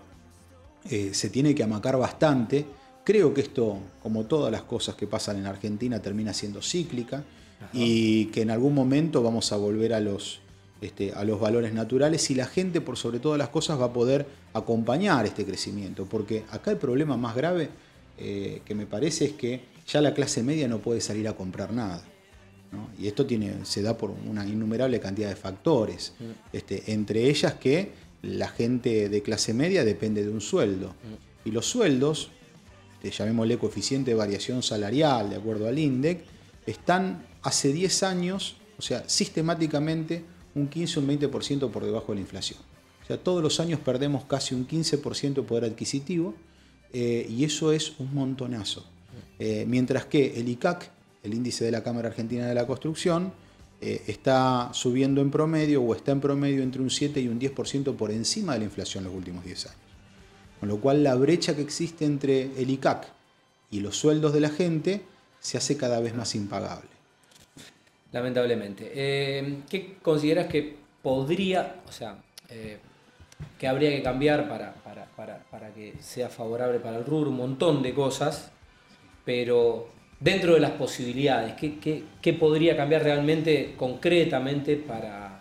eh, 0.90 1.14
se 1.14 1.30
tiene 1.30 1.54
que 1.54 1.62
amacar 1.62 1.96
bastante. 1.96 2.66
Creo 3.04 3.32
que 3.32 3.40
esto, 3.40 3.78
como 4.02 4.24
todas 4.24 4.52
las 4.52 4.64
cosas 4.64 4.96
que 4.96 5.06
pasan 5.06 5.38
en 5.38 5.46
Argentina, 5.46 6.02
termina 6.02 6.34
siendo 6.34 6.60
cíclica 6.60 7.24
y 7.72 8.26
que 8.26 8.42
en 8.42 8.50
algún 8.50 8.74
momento 8.74 9.22
vamos 9.22 9.50
a 9.52 9.56
volver 9.56 9.94
a 9.94 10.00
los, 10.00 10.40
este, 10.82 11.14
a 11.14 11.24
los 11.24 11.40
valores 11.40 11.72
naturales 11.72 12.30
y 12.30 12.34
la 12.34 12.44
gente, 12.44 12.82
por 12.82 12.98
sobre 12.98 13.18
todas 13.18 13.38
las 13.38 13.48
cosas, 13.48 13.80
va 13.80 13.86
a 13.86 13.92
poder 13.94 14.26
acompañar 14.52 15.24
este 15.24 15.46
crecimiento. 15.46 16.04
Porque 16.04 16.44
acá 16.50 16.70
el 16.70 16.76
problema 16.76 17.16
más 17.16 17.34
grave 17.34 17.70
eh, 18.18 18.60
que 18.66 18.74
me 18.74 18.84
parece 18.84 19.24
es 19.24 19.32
que 19.32 19.72
ya 19.86 20.00
la 20.00 20.14
clase 20.14 20.42
media 20.42 20.68
no 20.68 20.78
puede 20.78 21.00
salir 21.00 21.28
a 21.28 21.34
comprar 21.34 21.72
nada. 21.72 22.02
¿no? 22.72 22.88
Y 22.98 23.06
esto 23.06 23.26
tiene, 23.26 23.64
se 23.64 23.82
da 23.82 23.96
por 23.96 24.10
una 24.10 24.46
innumerable 24.46 24.98
cantidad 25.00 25.28
de 25.28 25.36
factores, 25.36 26.14
este, 26.52 26.92
entre 26.92 27.28
ellas 27.28 27.54
que 27.54 27.92
la 28.22 28.48
gente 28.48 29.08
de 29.08 29.22
clase 29.22 29.54
media 29.54 29.84
depende 29.84 30.24
de 30.24 30.30
un 30.30 30.40
sueldo. 30.40 30.94
Y 31.44 31.50
los 31.50 31.66
sueldos, 31.66 32.30
este, 32.94 33.10
llamémosle 33.10 33.58
coeficiente 33.58 34.10
de 34.12 34.16
variación 34.16 34.62
salarial, 34.62 35.30
de 35.30 35.36
acuerdo 35.36 35.68
al 35.68 35.78
INDEC, 35.78 36.24
están 36.66 37.26
hace 37.42 37.72
10 37.72 38.02
años, 38.02 38.56
o 38.78 38.82
sea, 38.82 39.08
sistemáticamente 39.08 40.24
un 40.54 40.68
15 40.68 40.98
o 40.98 41.02
un 41.02 41.08
20% 41.08 41.70
por 41.70 41.84
debajo 41.84 42.12
de 42.12 42.16
la 42.16 42.20
inflación. 42.22 42.58
O 43.02 43.06
sea, 43.06 43.18
todos 43.18 43.42
los 43.42 43.60
años 43.60 43.80
perdemos 43.80 44.24
casi 44.24 44.54
un 44.54 44.66
15% 44.66 45.34
de 45.34 45.42
poder 45.42 45.64
adquisitivo 45.64 46.34
eh, 46.92 47.26
y 47.28 47.44
eso 47.44 47.72
es 47.72 47.92
un 47.98 48.14
montonazo. 48.14 48.86
Eh, 49.38 49.64
mientras 49.66 50.06
que 50.06 50.38
el 50.38 50.48
ICAC, 50.48 50.90
el 51.22 51.34
índice 51.34 51.64
de 51.64 51.70
la 51.70 51.82
Cámara 51.82 52.08
Argentina 52.08 52.46
de 52.46 52.54
la 52.54 52.66
Construcción, 52.66 53.32
eh, 53.80 54.02
está 54.06 54.70
subiendo 54.72 55.20
en 55.20 55.30
promedio 55.30 55.82
o 55.82 55.94
está 55.94 56.12
en 56.12 56.20
promedio 56.20 56.62
entre 56.62 56.80
un 56.80 56.90
7 56.90 57.20
y 57.20 57.28
un 57.28 57.40
10% 57.40 57.96
por 57.96 58.10
encima 58.10 58.54
de 58.54 58.60
la 58.60 58.64
inflación 58.66 59.04
en 59.04 59.10
los 59.10 59.18
últimos 59.18 59.44
10 59.44 59.66
años. 59.66 59.78
Con 60.60 60.68
lo 60.68 60.78
cual 60.78 61.02
la 61.02 61.14
brecha 61.14 61.56
que 61.56 61.62
existe 61.62 62.04
entre 62.04 62.50
el 62.60 62.70
ICAC 62.70 63.08
y 63.70 63.80
los 63.80 63.96
sueldos 63.96 64.32
de 64.32 64.40
la 64.40 64.50
gente 64.50 65.02
se 65.40 65.58
hace 65.58 65.76
cada 65.76 66.00
vez 66.00 66.14
más 66.14 66.34
impagable. 66.34 66.88
Lamentablemente. 68.12 68.92
Eh, 68.94 69.62
¿Qué 69.68 69.96
consideras 70.00 70.46
que 70.46 70.76
podría, 71.02 71.82
o 71.86 71.92
sea, 71.92 72.22
que 73.58 73.68
habría 73.68 73.90
que 73.90 74.02
cambiar 74.02 74.48
para, 74.48 74.74
para, 74.74 75.06
para, 75.16 75.44
para 75.50 75.74
que 75.74 75.94
sea 76.00 76.28
favorable 76.28 76.78
para 76.78 76.98
el 76.98 77.04
rubro? 77.04 77.30
Un 77.30 77.36
montón 77.36 77.82
de 77.82 77.92
cosas, 77.92 78.52
pero 79.24 79.88
dentro 80.20 80.54
de 80.54 80.60
las 80.60 80.72
posibilidades, 80.72 81.54
¿qué, 81.54 81.78
qué, 81.78 82.02
qué 82.20 82.32
podría 82.34 82.76
cambiar 82.76 83.02
realmente, 83.02 83.74
concretamente, 83.76 84.76
para, 84.76 85.40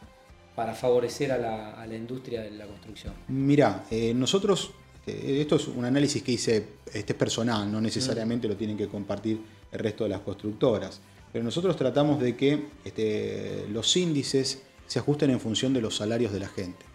para 0.55 0.73
favorecer 0.73 1.31
a 1.31 1.37
la, 1.37 1.71
a 1.73 1.85
la 1.87 1.95
industria 1.95 2.41
de 2.41 2.51
la 2.51 2.65
construcción? 2.65 3.13
Mirá, 3.27 3.85
eh, 3.91 4.13
nosotros, 4.13 4.71
eh, 5.05 5.37
esto 5.41 5.55
es 5.57 5.67
un 5.67 5.85
análisis 5.85 6.21
que 6.23 6.33
hice, 6.33 6.67
este 6.93 7.13
es 7.13 7.19
personal, 7.19 7.71
no 7.71 7.79
necesariamente 7.81 8.47
lo 8.47 8.55
tienen 8.55 8.77
que 8.77 8.87
compartir 8.87 9.39
el 9.71 9.79
resto 9.79 10.03
de 10.03 10.11
las 10.11 10.21
constructoras, 10.21 11.01
pero 11.31 11.43
nosotros 11.43 11.75
tratamos 11.75 12.21
de 12.21 12.35
que 12.35 12.59
este, 12.85 13.65
los 13.71 13.95
índices 13.97 14.61
se 14.85 14.99
ajusten 14.99 15.31
en 15.31 15.39
función 15.39 15.73
de 15.73 15.81
los 15.81 15.95
salarios 15.95 16.31
de 16.31 16.39
la 16.39 16.47
gente. 16.47 16.85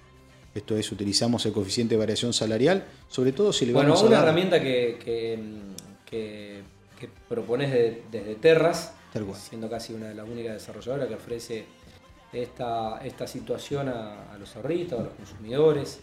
Esto 0.54 0.76
es, 0.76 0.90
utilizamos 0.92 1.44
el 1.46 1.52
coeficiente 1.52 1.94
de 1.94 1.98
variación 1.98 2.32
salarial, 2.32 2.84
sobre 3.08 3.32
todo 3.32 3.52
si 3.52 3.66
le 3.66 3.72
Bueno, 3.72 3.90
vamos 3.90 4.02
a 4.04 4.06
una 4.06 4.16
dar- 4.16 4.24
herramienta 4.24 4.60
que, 4.60 4.98
que, 5.04 5.38
que, 6.06 6.62
que 6.98 7.08
propones 7.28 7.70
de- 7.70 8.02
desde 8.10 8.34
Terras, 8.36 8.92
siendo 9.34 9.68
casi 9.70 9.92
una 9.94 10.08
de 10.08 10.14
las 10.14 10.28
únicas 10.28 10.54
desarrolladoras 10.54 11.08
que 11.08 11.14
ofrece 11.14 11.64
esta, 12.32 12.98
esta 13.04 13.26
situación 13.26 13.88
a, 13.88 14.32
a 14.32 14.38
los 14.38 14.54
ahorristas, 14.56 14.98
a 15.00 15.02
los 15.04 15.12
consumidores. 15.14 16.00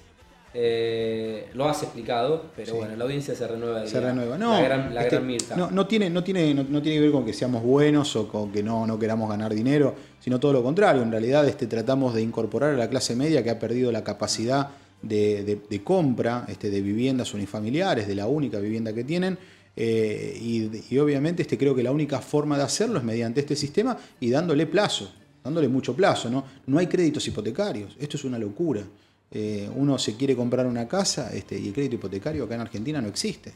Eh, 0.58 1.50
lo 1.54 1.68
has 1.68 1.84
explicado, 1.84 2.46
pero 2.56 2.72
Sí. 2.72 2.78
bueno, 2.78 2.96
la 2.96 3.04
audiencia 3.04 3.36
se 3.36 3.46
renueva. 3.46 3.86
se 3.86 3.96
diría, 3.98 4.08
renueva. 4.14 4.38
No, 4.38 4.54
la 4.54 4.62
gran, 4.62 4.96
la 4.96 5.02
este, 5.04 5.16
gran 5.18 5.28
Mirta. 5.28 5.56
no, 5.58 5.70
no 5.70 5.86
tiene, 5.86 6.10
no, 6.10 6.24
tiene, 6.24 6.54
no, 6.54 6.64
no 6.64 6.82
tiene 6.82 6.98
que 6.98 7.02
ver 7.02 7.12
con 7.12 7.26
que 7.26 7.34
seamos 7.34 7.62
buenos 7.62 8.16
o 8.16 8.30
con 8.30 8.54
que 8.54 8.64
no, 8.64 8.88
no 8.88 8.98
queramos 8.98 9.30
ganar 9.30 9.54
dinero, 9.54 9.94
sino 10.22 10.40
todo 10.40 10.54
lo 10.54 10.64
contrario. 10.64 11.02
En 11.02 11.12
realidad 11.12 11.46
este, 11.46 11.68
tratamos 11.68 12.14
de 12.16 12.22
incorporar 12.22 12.74
a 12.74 12.78
la 12.78 12.90
clase 12.90 13.18
media 13.18 13.44
que 13.44 13.50
ha 13.50 13.60
perdido 13.60 13.92
la 13.92 14.04
capacidad 14.06 14.70
de, 15.02 15.44
de- 15.44 15.62
de 15.70 15.84
compra 15.84 16.46
este, 16.48 16.70
de 16.70 16.82
viviendas 16.82 17.34
unifamiliares, 17.34 18.08
de 18.08 18.16
la 18.16 18.28
única 18.28 18.58
vivienda 18.60 18.94
que 18.94 19.04
tienen. 19.04 19.38
Eh, 19.76 20.38
y, 20.42 20.98
obviamente 20.98 21.42
este, 21.42 21.58
creo 21.58 21.76
que 21.76 21.84
la 21.84 21.92
única 21.92 22.20
forma 22.20 22.58
de 22.58 22.64
hacerlo 22.64 22.98
es 22.98 23.04
mediante 23.04 23.42
este 23.42 23.56
sistema 23.56 23.98
y 24.20 24.30
dándole 24.30 24.66
plazo, 24.66 25.12
dándole 25.44 25.68
mucho 25.68 25.96
plazo. 25.96 26.30
No, 26.30 26.46
no 26.66 26.78
hay 26.78 26.88
créditos 26.88 27.28
hipotecarios, 27.28 27.96
esto 28.00 28.18
es 28.18 28.24
una 28.24 28.40
locura. 28.40 28.84
Eh, 29.32 29.70
uno 29.76 29.98
se 29.98 30.16
quiere 30.16 30.36
comprar 30.36 30.66
una 30.66 30.88
casa 30.88 31.34
este, 31.34 31.60
y 31.60 31.68
el 31.68 31.74
crédito 31.74 31.96
hipotecario 31.96 32.46
acá 32.46 32.56
en 32.56 32.62
Argentina 32.62 33.02
no 33.02 33.08
existe. 33.08 33.54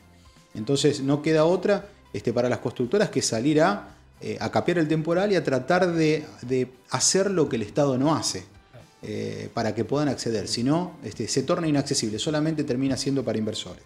Entonces 0.54 1.02
no 1.02 1.22
queda 1.22 1.46
otra 1.46 1.88
este, 2.12 2.34
para 2.34 2.50
las 2.50 2.60
constructoras 2.60 3.10
que 3.10 3.22
salir 3.22 3.62
a, 3.62 3.96
eh, 4.20 4.38
a 4.42 4.52
capear 4.52 4.80
el 4.80 4.88
temporal 4.88 5.32
y 5.32 5.36
a 5.36 5.44
tratar 5.44 5.94
de, 5.94 6.26
de 6.42 6.70
hacer 6.90 7.32
lo 7.32 7.48
que 7.48 7.56
el 7.56 7.62
Estado 7.62 7.98
no 7.98 8.16
hace 8.16 8.44
eh, 9.02 9.50
para 9.54 9.74
que 9.74 9.86
puedan 9.86 10.10
acceder. 10.10 10.50
Si 10.50 10.62
no, 10.62 10.98
este, 11.04 11.28
se 11.30 11.44
torna 11.44 11.68
inaccesible, 11.70 12.20
solamente 12.20 12.66
termina 12.66 12.98
siendo 12.98 13.24
para 13.24 13.38
inversores. 13.38 13.86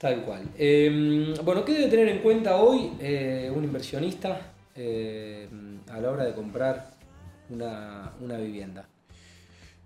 Tal 0.00 0.22
cual. 0.24 0.44
Eh, 0.58 1.34
bueno, 1.44 1.62
¿qué 1.64 1.74
debe 1.74 1.88
tener 1.88 2.08
en 2.08 2.18
cuenta 2.20 2.56
hoy 2.56 2.92
eh, 3.00 3.52
un 3.54 3.62
inversionista 3.64 4.52
eh, 4.74 5.46
a 5.90 6.00
la 6.00 6.10
hora 6.10 6.24
de 6.24 6.32
comprar 6.32 6.92
una, 7.50 8.12
una 8.20 8.38
vivienda? 8.38 8.88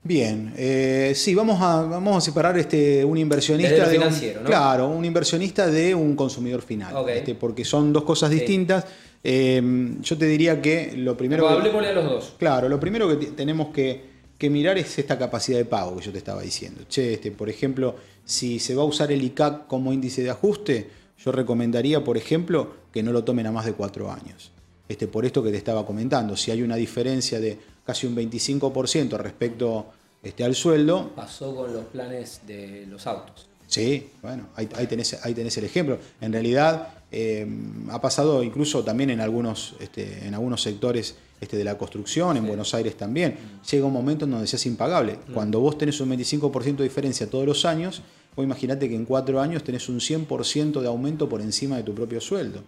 Bien, 0.04 0.52
eh, 0.56 1.12
sí, 1.16 1.35
vamos 1.35 1.61
a, 1.61 1.83
vamos 1.83 2.16
a 2.18 2.21
separar 2.21 2.56
este, 2.59 3.04
un 3.04 3.18
inversionista 3.18 3.88
de 3.88 3.99
un- 3.99 4.04
¿no? 4.42 4.44
Claro, 4.44 4.88
un 4.88 5.04
inversionista 5.04 5.66
de 5.66 5.94
un 5.94 6.14
consumidor 6.14 6.62
final. 6.62 6.94
Este, 7.09 7.35
porque 7.35 7.64
son 7.64 7.92
dos 7.92 8.04
cosas 8.04 8.30
distintas. 8.30 8.87
Eh, 9.25 9.97
yo 10.00 10.16
te 10.18 10.26
diría 10.26 10.61
que 10.62 10.92
lo 10.97 11.16
primero. 11.16 11.42
Bueno, 11.44 11.56
que- 11.56 11.61
hablemosle 11.68 11.88
a 11.88 11.92
los 11.92 12.04
dos. 12.04 12.35
Claro, 12.38 12.68
lo 12.68 12.78
primero 12.78 13.18
que 13.18 13.26
tenemos 13.28 13.68
que, 13.68 14.13
que 14.44 14.50
mirar 14.50 14.76
es 14.76 14.98
esta 14.98 15.18
capacidad 15.18 15.56
de 15.56 15.64
pago 15.64 15.96
que 15.96 16.04
yo 16.04 16.12
te 16.12 16.18
estaba 16.18 16.42
diciendo. 16.42 16.82
Che, 16.86 17.14
este, 17.14 17.30
por 17.30 17.48
ejemplo, 17.48 17.96
si 18.26 18.58
se 18.58 18.74
va 18.74 18.82
a 18.82 18.84
usar 18.84 19.10
el 19.10 19.22
ICAC 19.22 19.66
como 19.66 19.90
índice 19.90 20.22
de 20.22 20.28
ajuste, 20.28 20.90
yo 21.16 21.32
recomendaría, 21.32 22.04
por 22.04 22.18
ejemplo, 22.18 22.74
que 22.92 23.02
no 23.02 23.10
lo 23.10 23.24
tomen 23.24 23.46
a 23.46 23.52
más 23.52 23.64
de 23.64 23.72
cuatro 23.72 24.12
años. 24.12 24.52
Este, 24.86 25.08
por 25.08 25.24
esto 25.24 25.42
que 25.42 25.50
te 25.50 25.56
estaba 25.56 25.86
comentando, 25.86 26.36
si 26.36 26.50
hay 26.50 26.60
una 26.60 26.76
diferencia 26.76 27.40
de 27.40 27.58
casi 27.86 28.06
un 28.06 28.14
25% 28.14 29.16
respecto 29.16 29.86
este, 30.22 30.44
al 30.44 30.54
sueldo, 30.54 31.12
Pasó 31.16 31.56
con 31.56 31.72
los 31.72 31.86
planes 31.86 32.42
de 32.46 32.84
los 32.86 33.06
autos. 33.06 33.48
Sí, 33.75 34.09
bueno, 34.23 34.47
ahí, 34.57 34.69
ahí 34.76 34.87
tenés, 34.87 35.14
ahí 35.25 35.35
tenés 35.35 35.57
el 35.59 35.64
ejemplo. 35.64 35.99
En 36.21 36.33
realidad 36.33 36.88
eh, 37.11 37.47
ha 37.90 38.00
pasado 38.00 38.43
incluso 38.43 38.85
también 38.85 39.11
en 39.11 39.21
algunos, 39.21 39.75
este, 39.81 40.26
en 40.26 40.35
algunos 40.35 40.62
sectores 40.62 41.14
este, 41.40 41.57
de 41.57 41.64
la 41.64 41.76
construcción, 41.76 42.37
en 42.37 42.43
Sí. 42.45 42.49
Buenos 42.49 42.73
Aires 42.75 42.97
también. 42.97 43.37
Llega 43.71 43.85
un 43.87 43.93
momento 43.93 44.25
en 44.26 44.31
donde 44.31 44.47
se 44.47 44.57
hace 44.57 44.69
impagable. 44.69 45.19
Cuando 45.33 45.61
vos 45.61 45.76
tenés 45.76 46.00
un 46.00 46.09
25% 46.11 46.76
de 46.76 46.85
diferencia 46.85 47.28
todos 47.28 47.47
los 47.47 47.64
años, 47.64 48.02
vos 48.37 48.45
imaginate 48.45 48.88
que 48.88 48.95
en 48.95 49.04
cuatro 49.04 49.40
años 49.40 49.64
tenés 49.64 49.88
un 49.88 49.99
100% 50.00 50.81
de 50.81 50.87
aumento 50.87 51.28
por 51.28 51.40
encima 51.40 51.76
de 51.76 51.83
tu 51.83 51.95
propio 51.95 52.21
sueldo. 52.21 52.61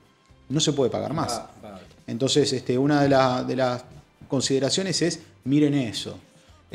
No 0.49 0.61
se 0.61 0.73
puede 0.73 0.91
pagar 0.91 1.13
más. 1.13 1.33
Ah, 1.63 1.81
Entonces, 2.07 2.53
este, 2.53 2.77
una 2.79 3.03
de, 3.03 3.09
la- 3.09 3.43
de 3.45 3.57
las 3.57 3.85
consideraciones 4.29 5.03
es, 5.03 5.21
miren 5.45 5.75
eso. 5.75 6.19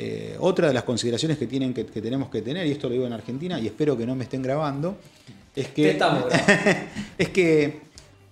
Eh, 0.03 0.35
otra 0.39 0.67
de 0.67 0.73
las 0.73 0.81
consideraciones 0.83 1.37
que, 1.37 1.45
tienen 1.45 1.75
que, 1.75 1.85
que 1.85 2.01
tenemos 2.01 2.29
que 2.31 2.41
tener, 2.41 2.65
y 2.65 2.71
esto 2.71 2.87
lo 2.87 2.93
digo 2.93 3.05
en 3.05 3.13
Argentina, 3.13 3.59
y 3.59 3.67
espero 3.67 3.95
que 3.95 4.03
no 4.07 4.15
me 4.15 4.23
estén 4.23 4.41
grabando, 4.41 4.97
es 5.55 5.67
que, 5.67 5.91
es 7.19 7.29
que 7.29 7.81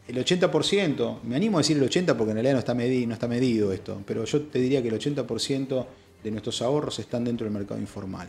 el 0.08 0.18
80%, 0.18 1.20
me 1.26 1.36
animo 1.36 1.60
a 1.60 1.62
decir 1.62 1.78
el 1.78 1.88
80% 1.88 2.16
porque 2.16 2.32
en 2.32 2.38
realidad 2.38 2.54
no 2.54 2.60
está, 2.60 2.74
medi- 2.74 3.06
no 3.06 3.14
está 3.14 3.28
medido 3.28 3.72
esto, 3.72 4.02
pero 4.04 4.26
yo 4.26 4.42
te 4.42 4.58
diría 4.58 4.82
que 4.82 4.88
el 4.88 4.96
80% 5.00 5.86
de 6.24 6.32
nuestros 6.32 6.60
ahorros 6.64 6.98
están 6.98 7.24
dentro 7.24 7.46
del 7.46 7.54
mercado 7.54 7.80
informal. 7.80 8.28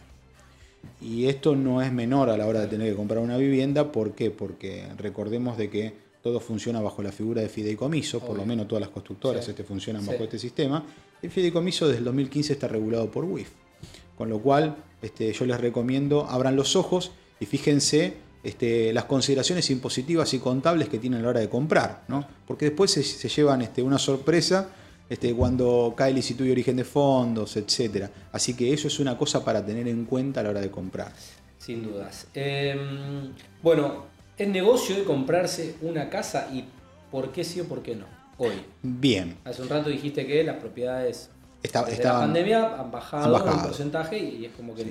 Y 1.01 1.27
esto 1.27 1.57
no 1.57 1.81
es 1.81 1.91
menor 1.93 2.29
a 2.29 2.37
la 2.37 2.47
hora 2.47 2.61
de 2.61 2.67
tener 2.67 2.91
que 2.91 2.95
comprar 2.97 3.21
una 3.21 3.39
vivienda, 3.39 3.91
¿por 3.91 4.13
qué? 4.13 4.31
Porque 4.31 4.85
recordemos 4.99 5.57
de 5.57 5.71
que 5.71 5.93
todo 6.23 6.41
funciona 6.41 6.81
bajo 6.81 7.03
la 7.03 7.13
figura 7.13 7.41
de 7.43 7.49
fideicomiso, 7.49 8.21
por 8.21 8.37
lo 8.37 8.45
menos 8.45 8.69
todas 8.69 8.81
las 8.81 8.91
constructoras 8.91 9.45
Sí. 9.45 9.51
este, 9.53 9.65
funcionan 9.65 10.03
Sí. 10.03 10.09
bajo 10.11 10.25
este 10.25 10.39
sistema. 10.39 10.85
El 11.23 11.31
fideicomiso 11.31 11.87
desde 11.87 11.99
el 11.99 12.05
2015 12.05 12.53
está 12.53 12.69
regulado 12.69 13.11
por 13.11 13.25
WIF, 13.25 13.49
con 14.17 14.29
lo 14.29 14.39
cual 14.41 14.77
este, 15.03 15.33
yo 15.33 15.47
les 15.47 15.61
recomiendo 15.61 16.27
abran 16.29 16.57
los 16.57 16.77
ojos 16.77 17.13
y 17.41 17.47
fíjense 17.47 18.15
este, 18.43 18.93
las 18.93 19.05
consideraciones 19.05 19.69
impositivas 19.71 20.33
y 20.35 20.39
contables 20.39 20.89
que 20.89 20.99
tienen 20.99 21.21
a 21.21 21.23
la 21.25 21.29
hora 21.31 21.41
de 21.41 21.49
comprar, 21.49 22.05
¿no? 22.09 22.27
porque 22.47 22.67
después 22.67 22.91
se, 22.91 23.29
llevan 23.29 23.61
este, 23.63 23.83
una 23.83 23.99
sorpresa 23.99 24.71
este, 25.11 25.35
cuando 25.35 25.93
cae 25.97 26.13
Instituto 26.13 26.45
de 26.45 26.53
Origen 26.53 26.77
de 26.77 26.85
Fondos, 26.85 27.57
etc. 27.57 28.09
Así 28.33 28.55
que 28.55 28.73
eso 28.73 28.89
es 28.89 29.01
una 29.01 29.19
cosa 29.19 29.45
para 29.45 29.65
tener 29.67 29.89
en 29.89 30.05
cuenta 30.05 30.41
a 30.41 30.43
la 30.45 30.51
hora 30.51 30.61
de 30.61 30.71
comprar. 30.71 31.13
Sin 31.59 31.83
dudas. 31.83 32.27
Em, 32.33 33.33
bueno, 33.63 34.07
¿es 34.41 34.49
negocio 34.49 34.97
de 34.97 35.05
comprarse 35.05 35.75
una 35.83 36.09
casa 36.09 36.49
y 36.53 36.65
por 37.11 37.31
qué 37.31 37.45
sí 37.45 37.61
o 37.61 37.65
por 37.65 37.83
qué 37.83 37.95
no? 37.95 38.07
Hoy. 38.39 38.55
Bien. 38.83 39.37
Hace 39.45 39.61
un 39.61 39.69
rato 39.69 39.91
dijiste 39.91 40.27
que 40.27 40.43
las 40.43 40.57
propiedades 40.57 41.29
Está, 41.63 41.85
desde 41.85 42.05
la 42.05 42.21
pandemia 42.21 42.81
han 42.81 42.91
bajado, 42.91 43.37
un 43.37 43.63
porcentaje 43.63 44.19
y 44.19 44.47
es 44.47 44.53
como 44.53 44.75
que... 44.75 44.85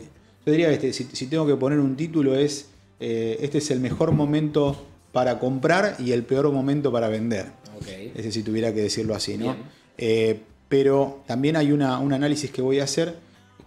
Yo 0.45 0.51
diría, 0.51 0.69
este, 0.69 0.93
si, 0.93 1.25
tengo 1.25 1.47
que 1.47 1.55
poner 1.55 1.79
un 1.79 1.95
título 1.95 2.35
es, 2.35 2.69
eh, 2.99 3.37
este 3.41 3.57
es 3.57 3.71
el 3.71 3.79
mejor 3.79 4.11
momento 4.11 4.85
para 5.11 5.39
comprar 5.39 5.95
y 5.97 6.11
el 6.11 6.23
peor 6.23 6.51
momento 6.51 6.91
para 6.91 7.09
vender. 7.09 7.47
Okay. 7.81 8.13
Ese 8.15 8.31
si 8.31 8.43
tuviera 8.43 8.71
que 8.71 8.81
decirlo 8.81 9.15
así, 9.15 9.35
¿no? 9.37 9.55
Eh, 9.97 10.41
pero 10.67 11.23
también 11.25 11.55
hay 11.55 11.71
un 11.71 11.81
análisis 11.81 12.51
que 12.51 12.61
voy 12.61 12.79
a 12.79 12.83
hacer 12.83 13.15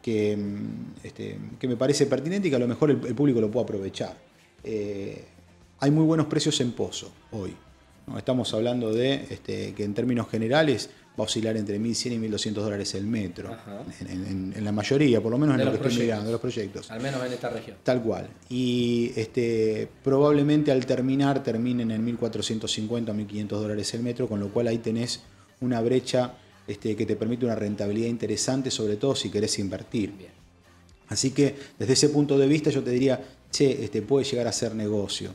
que, 0.00 0.36
mm, 0.36 1.06
este, 1.06 1.38
que, 1.58 1.66
me 1.66 1.76
parece 1.76 2.06
pertinente 2.06 2.46
y 2.46 2.50
que 2.50 2.56
a 2.56 2.60
lo 2.60 2.68
mejor 2.68 2.90
el, 2.90 2.98
público 2.98 3.40
lo 3.40 3.50
puede 3.50 3.64
aprovechar. 3.64 4.16
Eh, 4.62 5.24
hay 5.82 5.90
muy 5.90 6.04
buenos 6.04 6.26
precios 6.26 6.60
en 6.60 6.70
pozo 6.70 7.10
hoy. 7.32 7.52
Estamos 8.16 8.54
hablando 8.54 8.92
de 8.92 9.26
este, 9.30 9.74
que 9.74 9.82
en 9.82 9.94
términos 9.94 10.28
generales 10.28 10.90
va 11.18 11.22
a 11.22 11.22
oscilar 11.22 11.56
entre 11.56 11.80
1.100 11.80 12.12
y 12.12 12.28
1.200 12.28 12.52
dólares 12.52 12.94
el 12.94 13.04
metro, 13.04 13.56
en, 14.08 14.64
la 14.64 14.70
mayoría, 14.70 15.20
por 15.20 15.32
lo 15.32 15.38
menos 15.38 15.58
en 15.58 15.64
lo 15.64 15.72
que 15.72 15.88
estoy 15.88 16.04
mirando, 16.04 16.26
de 16.26 16.32
los 16.32 16.40
proyectos. 16.40 16.88
Al 16.88 17.00
menos 17.00 17.24
en 17.26 17.32
esta 17.32 17.50
región. 17.50 17.78
Tal 17.82 18.00
cual. 18.00 18.28
Y 18.48 19.10
este, 19.16 19.88
probablemente 20.04 20.70
al 20.70 20.86
terminar 20.86 21.42
terminen 21.42 21.90
en 21.90 22.06
1.450 22.16 23.10
o 23.10 23.14
1.500 23.14 23.48
dólares 23.48 23.92
el 23.94 24.04
metro, 24.04 24.28
con 24.28 24.38
lo 24.38 24.50
cual 24.52 24.68
ahí 24.68 24.78
tenés 24.78 25.22
una 25.60 25.80
brecha 25.80 26.34
este, 26.68 26.94
que 26.94 27.06
te 27.06 27.16
permite 27.16 27.44
una 27.44 27.56
rentabilidad 27.56 28.06
interesante, 28.06 28.70
sobre 28.70 28.96
todo 28.96 29.16
si 29.16 29.30
querés 29.30 29.58
invertir. 29.58 30.12
Así 31.08 31.32
que 31.32 31.56
desde 31.76 31.94
ese 31.94 32.08
punto 32.10 32.38
de 32.38 32.46
vista 32.46 32.70
yo 32.70 32.84
te 32.84 32.90
diría, 32.90 33.20
che, 33.50 33.82
este, 33.82 34.00
puede 34.02 34.24
llegar 34.24 34.46
a 34.46 34.52
ser 34.52 34.76
negocio. 34.76 35.34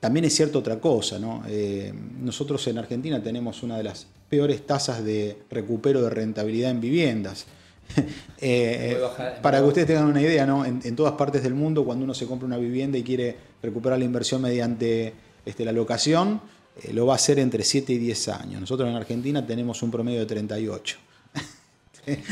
También 0.00 0.24
es 0.24 0.34
cierto 0.34 0.60
otra 0.60 0.80
cosa, 0.80 1.18
¿no? 1.18 1.44
Eh, 1.46 1.92
nosotros 2.20 2.66
en 2.68 2.78
Argentina 2.78 3.22
tenemos 3.22 3.62
una 3.62 3.76
de 3.76 3.84
las 3.84 4.06
peores 4.30 4.66
tasas 4.66 5.04
de 5.04 5.36
recupero 5.50 6.00
de 6.02 6.10
rentabilidad 6.10 6.70
en 6.70 6.80
viviendas. 6.80 7.46
Eh, 8.42 8.98
para 9.42 9.58
que 9.58 9.64
ustedes 9.64 9.88
tengan 9.88 10.06
una 10.06 10.22
idea, 10.22 10.46
¿no? 10.46 10.64
En, 10.64 10.96
todas 10.96 11.12
partes 11.12 11.42
del 11.42 11.52
mundo, 11.52 11.84
cuando 11.84 12.04
uno 12.04 12.14
se 12.14 12.24
compra 12.24 12.46
una 12.46 12.56
vivienda 12.56 12.96
y 12.96 13.02
quiere 13.02 13.36
recuperar 13.62 13.98
la 13.98 14.06
inversión 14.06 14.40
mediante 14.40 15.12
este, 15.44 15.62
la 15.66 15.72
locación, 15.72 16.40
eh, 16.82 16.94
lo 16.94 17.04
va 17.04 17.12
a 17.12 17.16
hacer 17.16 17.38
entre 17.38 17.62
7 17.62 17.92
y 17.92 17.98
10 17.98 18.28
años. 18.28 18.60
Nosotros 18.62 18.88
en 18.88 18.96
Argentina 18.96 19.46
tenemos 19.46 19.82
un 19.82 19.90
promedio 19.90 20.20
de 20.20 20.26
38. 20.26 20.96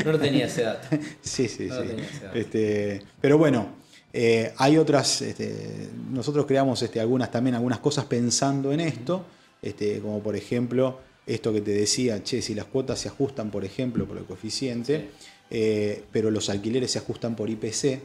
No 0.07 0.13
lo 0.13 0.19
tenía 0.19 0.47
ese 0.47 0.63
dato. 0.63 0.89
sí, 1.21 1.47
sí, 1.47 1.69
sí. 1.69 1.97
Este, 2.33 3.03
pero 3.21 3.37
bueno, 3.37 3.69
eh, 4.13 4.53
hay 4.57 4.79
otras, 4.79 5.21
este, 5.23 5.91
nosotros 6.11 6.47
creamos 6.47 6.83
este, 6.83 7.01
algunas 7.01 7.31
también 7.31 7.55
algunas 7.55 7.79
cosas 7.79 8.07
pensando 8.07 8.73
en 8.73 8.81
esto, 8.81 9.25
este, 9.61 10.01
como 10.01 10.21
por 10.23 10.37
ejemplo 10.37 10.99
esto 11.27 11.53
que 11.53 11.61
te 11.61 11.73
decía, 11.73 12.23
che, 12.23 12.41
si 12.41 12.55
las 12.55 12.65
cuotas 12.65 13.01
se 13.01 13.09
ajustan, 13.09 13.51
por 13.51 13.65
ejemplo, 13.65 14.07
por 14.07 14.17
el 14.17 14.25
coeficiente, 14.25 15.11
eh, 15.51 16.05
pero 16.11 16.31
los 16.31 16.49
alquileres 16.49 16.93
se 16.93 16.99
ajustan 16.99 17.37
por 17.37 17.51
IPC, 17.51 18.01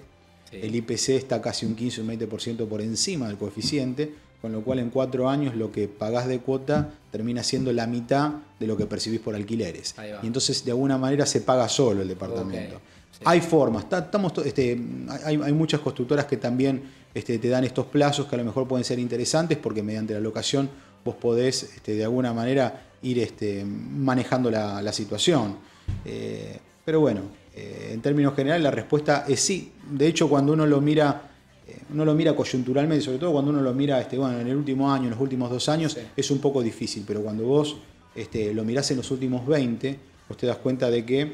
el 0.52 0.76
IPC 0.76 1.10
está 1.10 1.42
casi 1.42 1.66
un 1.66 1.76
15 1.76 2.02
o 2.02 2.04
un 2.04 2.10
20% 2.12 2.68
por 2.68 2.82
encima 2.82 3.28
del 3.28 3.38
coeficiente, 3.38 4.14
con 4.42 4.52
lo 4.52 4.62
cual 4.62 4.80
en 4.80 4.90
cuatro 4.90 5.30
años 5.30 5.56
lo 5.56 5.72
que 5.72 5.88
pagás 5.88 6.28
de 6.28 6.40
cuota 6.40 6.92
termina 7.12 7.44
siendo 7.44 7.72
la 7.72 7.88
mitad 7.88 8.34
de 8.60 8.68
lo 8.68 8.76
que 8.76 8.86
percibís 8.86 9.22
por 9.22 9.36
alquileres. 9.36 9.96
Y 10.22 10.28
entonces 10.28 10.66
de 10.66 10.72
alguna 10.72 10.98
manera 10.98 11.26
se 11.26 11.42
paga 11.42 11.68
solo 11.70 12.02
el 12.02 12.08
departamento. 12.10 12.82
Hay 13.25 13.41
formas, 13.41 13.86
estamos, 13.89 14.34
este, 14.45 14.80
hay, 15.23 15.54
muchas 15.54 15.80
constructoras 15.80 16.26
que 16.26 16.38
también 16.38 16.84
este, 17.13 17.38
te 17.38 17.47
dan 17.47 17.63
estos 17.63 17.86
plazos 17.86 18.26
que 18.26 18.36
a 18.36 18.38
lo 18.39 18.43
mejor 18.43 18.67
pueden 18.67 18.84
ser 18.84 18.99
interesantes 18.99 19.58
porque 19.58 19.84
mediante 19.84 20.13
la 20.13 20.19
locación 20.19 20.69
vos 21.06 21.15
podés 21.15 21.63
este, 21.63 21.95
de 21.95 22.04
alguna 22.04 22.34
manera 22.34 22.88
ir 23.04 23.19
este, 23.19 23.63
manejando 23.65 24.49
la, 24.49 24.91
situación. 24.91 25.58
Eh, 26.06 26.58
pero 26.84 27.02
bueno, 27.02 27.21
eh, 27.56 27.91
en 27.93 28.02
términos 28.02 28.36
generales 28.36 28.63
la 28.63 28.71
respuesta 28.71 29.26
es 29.28 29.39
sí. 29.39 29.71
De 29.89 30.08
hecho, 30.08 30.28
cuando 30.28 30.54
uno 30.54 30.65
lo 30.65 30.82
mira, 30.82 31.30
eh, 31.67 31.78
uno 31.93 32.06
lo 32.06 32.13
mira 32.15 32.36
coyunturalmente, 32.36 33.04
sobre 33.04 33.19
todo 33.19 33.34
cuando 33.34 33.52
uno 33.52 33.62
lo 33.62 33.73
mira 33.73 34.02
este, 34.02 34.17
bueno, 34.17 34.39
en 34.39 34.47
el 34.47 34.56
último 34.56 34.91
año, 34.91 35.06
en 35.06 35.12
los 35.12 35.19
últimos 35.19 35.49
dos 35.49 35.69
años, 35.69 35.97
es 36.15 36.32
un 36.32 36.39
poco 36.39 36.62
difícil. 36.62 37.04
Pero 37.06 37.21
cuando 37.21 37.43
vos 37.43 37.78
este, 38.15 38.54
lo 38.54 38.63
mirás 38.63 38.89
en 38.91 38.97
los 38.97 39.12
últimos 39.12 39.45
20, 39.45 39.99
vos 40.28 40.38
te 40.38 40.47
das 40.47 40.58
cuenta 40.58 40.89
de 40.89 41.06
que 41.06 41.34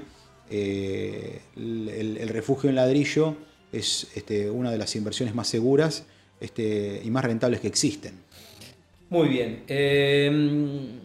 el, 0.50 2.30
refugio 2.30 2.70
en 2.70 2.76
ladrillo 2.76 3.36
es 3.72 4.08
este, 4.16 4.50
una 4.50 4.72
de 4.72 4.78
las 4.78 4.96
inversiones 4.96 5.36
más 5.36 5.48
seguras 5.48 6.06
este, 6.40 7.02
y 7.04 7.10
más 7.12 7.26
rentables 7.26 7.60
que 7.60 7.68
existen. 7.68 8.14
Muy 9.10 9.28
bien. 9.28 9.64
Em, 9.68 11.00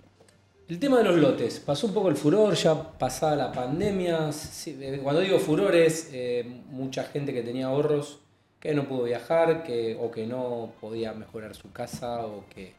el 0.68 0.78
tema 0.78 0.98
de 0.98 1.04
los 1.04 1.16
lotes, 1.16 1.61
pasó 1.61 1.87
un 1.87 1.94
poco 1.94 2.09
el 2.09 2.16
furor, 2.16 2.54
ya 2.54 2.90
pasada 2.98 3.37
la 3.37 3.52
pandemia. 3.52 4.30
Eh, 4.66 5.00
cuando 5.02 5.20
digo 5.20 5.38
furor 5.38 5.74
es 5.74 6.11
eh, 6.12 6.44
mucha 6.70 7.04
gente 7.04 7.33
que 7.33 7.42
tenía 7.42 7.66
ahorros 7.66 8.20
que 8.61 8.74
no 8.74 8.88
pudo 8.88 9.04
viajar 9.04 9.62
que, 9.62 9.94
o 10.00 10.11
que 10.11 10.26
no 10.26 10.72
podía 10.80 11.12
mejorar 11.12 11.54
su 11.54 11.70
casa 11.70 12.24
o 12.24 12.44
que, 12.48 12.72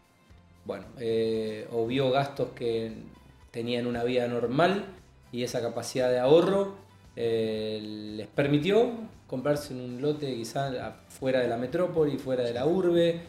bueno, 0.65 0.85
eh, 0.99 1.67
o 1.71 1.85
vio 1.85 2.09
gastos 2.09 2.49
que 2.55 2.91
tenían 3.51 3.85
una 3.85 4.03
vida 4.03 4.27
normal 4.27 4.85
y 5.35 5.43
esa 5.43 5.61
capacidad 5.61 6.09
de 6.09 6.19
ahorro 6.19 6.75
les 7.15 8.27
permitió 8.27 8.91
comprarse 9.27 9.73
en 9.73 9.81
un 9.81 10.01
lote 10.01 10.33
quizás 10.35 10.73
fuera 11.09 11.39
de 11.39 11.47
la 11.47 11.57
metrópoli, 11.57 12.17
fuera 12.17 12.43
de 12.43 12.53
la 12.53 12.65
urbe, 12.65 13.21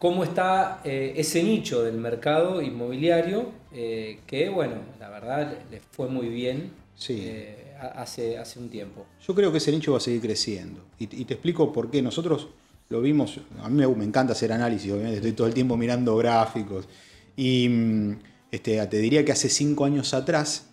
cómo 0.00 0.24
está 0.24 0.80
eh, 0.82 1.12
ese 1.16 1.42
nicho 1.42 1.82
del 1.82 1.96
mercado 1.96 2.62
inmobiliario, 2.62 3.50
eh, 3.72 4.20
que 4.26 4.48
bueno, 4.48 4.76
la 4.98 5.10
verdad 5.10 5.58
le 5.70 5.80
fue 5.90 6.08
muy 6.08 6.28
bien 6.28 6.72
eh, 7.08 7.74
hace, 7.94 8.38
hace 8.38 8.58
un 8.58 8.70
tiempo. 8.70 9.06
Yo 9.26 9.34
creo 9.34 9.52
que 9.52 9.58
ese 9.58 9.70
nicho 9.70 9.92
va 9.92 9.98
a 9.98 10.00
seguir 10.00 10.22
creciendo. 10.22 10.80
Y, 10.98 11.06
te 11.06 11.34
explico 11.34 11.72
por 11.72 11.90
qué. 11.90 12.00
Nosotros 12.00 12.48
lo 12.88 13.02
vimos, 13.02 13.40
a 13.62 13.68
mí 13.68 13.86
me, 13.86 14.04
encanta 14.04 14.32
hacer 14.32 14.52
análisis, 14.52 14.90
obviamente 14.90 15.16
estoy 15.16 15.32
todo 15.32 15.46
el 15.46 15.54
tiempo 15.54 15.76
mirando 15.76 16.16
gráficos. 16.16 16.88
Y 17.36 17.68
mm, 17.68 18.18
este, 18.50 18.86
te 18.86 18.98
diría 18.98 19.22
que 19.22 19.32
hace 19.32 19.50
cinco 19.50 19.84
años 19.84 20.14
atrás 20.14 20.69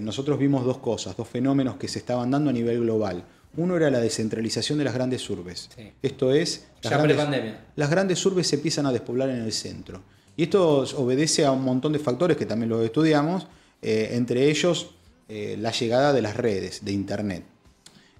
nosotros 0.00 0.38
vimos 0.38 0.64
dos 0.64 0.78
cosas, 0.78 1.16
dos 1.16 1.28
fenómenos 1.28 1.76
que 1.76 1.88
se 1.88 1.98
estaban 1.98 2.30
dando 2.30 2.50
a 2.50 2.52
nivel 2.52 2.80
global. 2.80 3.24
Uno 3.56 3.76
era 3.76 3.90
la 3.90 4.00
descentralización 4.00 4.78
de 4.78 4.84
las 4.84 4.94
grandes 4.94 5.28
urbes. 5.30 5.70
Esto 6.02 6.32
es, 6.32 6.66
las, 6.82 6.92
grandes, 6.92 7.54
las 7.76 7.90
grandes 7.90 8.24
urbes 8.24 8.46
se 8.46 8.56
empiezan 8.56 8.86
a 8.86 8.92
despoblar 8.92 9.30
en 9.30 9.42
el 9.42 9.52
centro. 9.52 10.02
Y 10.36 10.44
esto 10.44 10.84
obedece 10.96 11.44
a 11.44 11.50
un 11.50 11.64
montón 11.64 11.92
de 11.92 11.98
factores 11.98 12.36
que 12.36 12.46
también 12.46 12.68
los 12.68 12.84
estudiamos, 12.84 13.48
eh, 13.82 14.10
entre 14.12 14.48
ellos 14.48 14.94
eh, 15.28 15.56
la 15.58 15.72
llegada 15.72 16.12
de 16.12 16.22
las 16.22 16.36
redes, 16.36 16.84
de 16.84 16.92
Internet. 16.92 17.42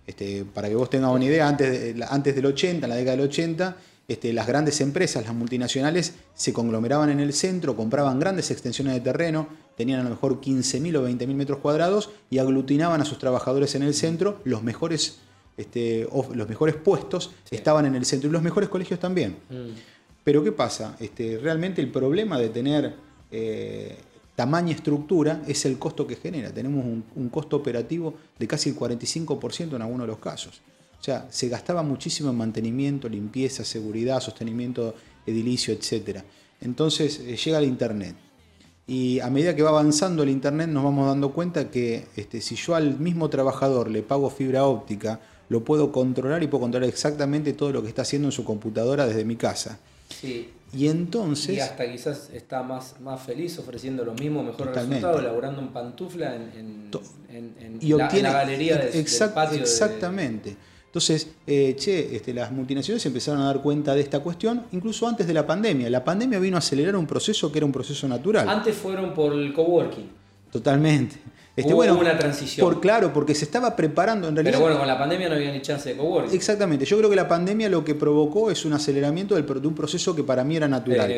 Este, 0.04 0.44
para 0.44 0.68
que 0.68 0.74
vos 0.74 0.90
tengas 0.90 1.12
una 1.12 1.24
idea, 1.24 1.46
antes, 1.46 1.94
antes 2.08 2.34
del 2.34 2.46
80, 2.46 2.86
en 2.86 2.90
la 2.90 2.96
década 2.96 3.16
del 3.16 3.26
80, 3.26 3.76
este, 4.08 4.32
las 4.32 4.46
grandes 4.46 4.80
empresas, 4.80 5.26
las 5.26 5.34
multinacionales, 5.34 6.14
se 6.34 6.54
conglomeraban 6.54 7.10
en 7.10 7.20
el 7.20 7.34
centro, 7.34 7.76
compraban 7.76 8.18
grandes 8.18 8.50
extensiones 8.50 8.94
de 8.94 9.00
terreno, 9.00 9.48
tenían 9.76 10.00
a 10.00 10.04
lo 10.04 10.08
mejor 10.08 10.40
15.000 10.40 10.96
o 10.96 11.06
20.000 11.06 11.34
metros 11.34 11.58
cuadrados 11.58 12.08
y 12.30 12.38
aglutinaban 12.38 13.02
a 13.02 13.04
sus 13.04 13.18
trabajadores 13.18 13.74
en 13.74 13.82
el 13.82 13.92
centro, 13.92 14.40
los 14.44 14.62
mejores, 14.62 15.18
este, 15.58 16.08
los 16.34 16.48
mejores 16.48 16.74
puestos 16.76 17.32
estaban 17.50 17.84
en 17.84 17.94
el 17.94 18.06
centro 18.06 18.30
y 18.30 18.32
los 18.32 18.42
mejores 18.42 18.70
colegios 18.70 18.98
también. 18.98 19.36
Mm. 19.50 19.76
Pero 20.24 20.42
¿qué 20.42 20.52
pasa? 20.52 20.96
Este, 20.98 21.36
realmente 21.36 21.82
el 21.82 21.92
problema 21.92 22.38
de 22.38 22.48
tener 22.48 22.94
eh, 23.30 23.98
tamaña 24.34 24.74
estructura 24.74 25.42
es 25.46 25.66
el 25.66 25.78
costo 25.78 26.06
que 26.06 26.16
genera. 26.16 26.50
Tenemos 26.50 26.82
un, 26.82 27.04
un 27.14 27.28
costo 27.28 27.56
operativo 27.56 28.14
de 28.38 28.48
casi 28.48 28.70
el 28.70 28.76
45% 28.76 29.76
en 29.76 29.82
algunos 29.82 30.06
de 30.06 30.12
los 30.12 30.18
casos. 30.18 30.62
O 31.00 31.04
sea, 31.04 31.26
se 31.30 31.48
gastaba 31.48 31.82
muchísimo 31.82 32.30
en 32.30 32.36
mantenimiento, 32.36 33.08
limpieza, 33.08 33.64
seguridad, 33.64 34.20
sostenimiento 34.20 34.94
edilicio, 35.26 35.72
etc. 35.72 36.20
Entonces 36.60 37.20
eh, 37.20 37.36
llega 37.36 37.58
el 37.58 37.64
Internet. 37.64 38.16
Y 38.86 39.20
a 39.20 39.28
medida 39.28 39.54
que 39.54 39.62
va 39.62 39.68
avanzando 39.68 40.22
el 40.22 40.30
Internet 40.30 40.68
nos 40.68 40.82
vamos 40.82 41.06
dando 41.06 41.32
cuenta 41.32 41.70
que 41.70 42.06
este, 42.16 42.40
si 42.40 42.56
yo 42.56 42.74
al 42.74 42.98
mismo 42.98 43.28
trabajador 43.28 43.90
le 43.90 44.02
pago 44.02 44.30
fibra 44.30 44.64
óptica, 44.64 45.20
lo 45.50 45.62
puedo 45.62 45.92
controlar 45.92 46.42
y 46.42 46.46
puedo 46.46 46.62
controlar 46.62 46.88
exactamente 46.88 47.52
todo 47.52 47.70
lo 47.72 47.82
que 47.82 47.88
está 47.88 48.02
haciendo 48.02 48.28
en 48.28 48.32
su 48.32 48.44
computadora 48.44 49.06
desde 49.06 49.24
mi 49.24 49.36
casa. 49.36 49.78
Sí. 50.08 50.50
Y 50.72 50.88
entonces. 50.88 51.56
Y 51.56 51.60
hasta 51.60 51.90
quizás 51.90 52.30
está 52.32 52.62
más, 52.62 53.00
más 53.00 53.22
feliz 53.22 53.58
ofreciendo 53.58 54.04
lo 54.04 54.14
mismo, 54.14 54.42
mejor 54.42 54.74
resultado, 54.74 55.18
elaborando 55.18 55.60
en 55.62 55.68
pantufla 55.68 56.34
en, 56.34 56.90
en, 57.30 57.78
la, 57.80 58.08
galería 58.08 58.76
del, 58.76 59.06
patio. 59.34 59.60
Exactamente. 59.60 60.56
Entonces, 60.88 61.28
eh, 61.46 61.76
che, 61.78 62.16
este, 62.16 62.32
las 62.32 62.50
multinacionales 62.50 63.04
empezaron 63.04 63.42
a 63.42 63.44
dar 63.44 63.60
cuenta 63.60 63.94
de 63.94 64.00
esta 64.00 64.20
cuestión 64.20 64.64
incluso 64.72 65.06
antes 65.06 65.26
de 65.26 65.34
la 65.34 65.46
pandemia. 65.46 65.90
La 65.90 66.02
pandemia 66.02 66.38
vino 66.38 66.56
a 66.56 66.60
acelerar 66.60 66.96
un 66.96 67.06
proceso 67.06 67.52
que 67.52 67.58
era 67.58 67.66
un 67.66 67.72
proceso 67.72 68.08
natural. 68.08 68.48
Antes 68.48 68.74
fueron 68.74 69.12
por 69.12 69.34
el 69.34 69.52
coworking. 69.52 70.08
Totalmente. 70.50 71.16
Este, 71.54 71.74
Hubo 71.74 71.82
una 71.82 72.16
transición. 72.16 72.64
Por, 72.64 72.80
claro, 72.80 73.12
porque 73.12 73.34
se 73.34 73.44
estaba 73.44 73.76
preparando 73.76 74.28
en 74.28 74.36
realidad. 74.36 74.54
Pero 74.54 74.64
bueno, 74.64 74.78
con 74.78 74.88
la 74.88 74.96
pandemia 74.96 75.28
no 75.28 75.34
había 75.34 75.52
ni 75.52 75.60
chance 75.60 75.90
de 75.90 75.96
coworking. 75.96 76.34
Exactamente. 76.34 76.86
Yo 76.86 76.96
creo 76.96 77.10
que 77.10 77.16
la 77.16 77.28
pandemia 77.28 77.68
lo 77.68 77.84
que 77.84 77.94
provocó 77.94 78.50
es 78.50 78.64
un 78.64 78.72
aceleramiento 78.72 79.34
del, 79.34 79.44
de 79.44 79.66
un 79.66 79.74
proceso 79.74 80.14
que 80.14 80.22
para 80.22 80.42
mí 80.42 80.56
era 80.56 80.68
natural. 80.68 81.12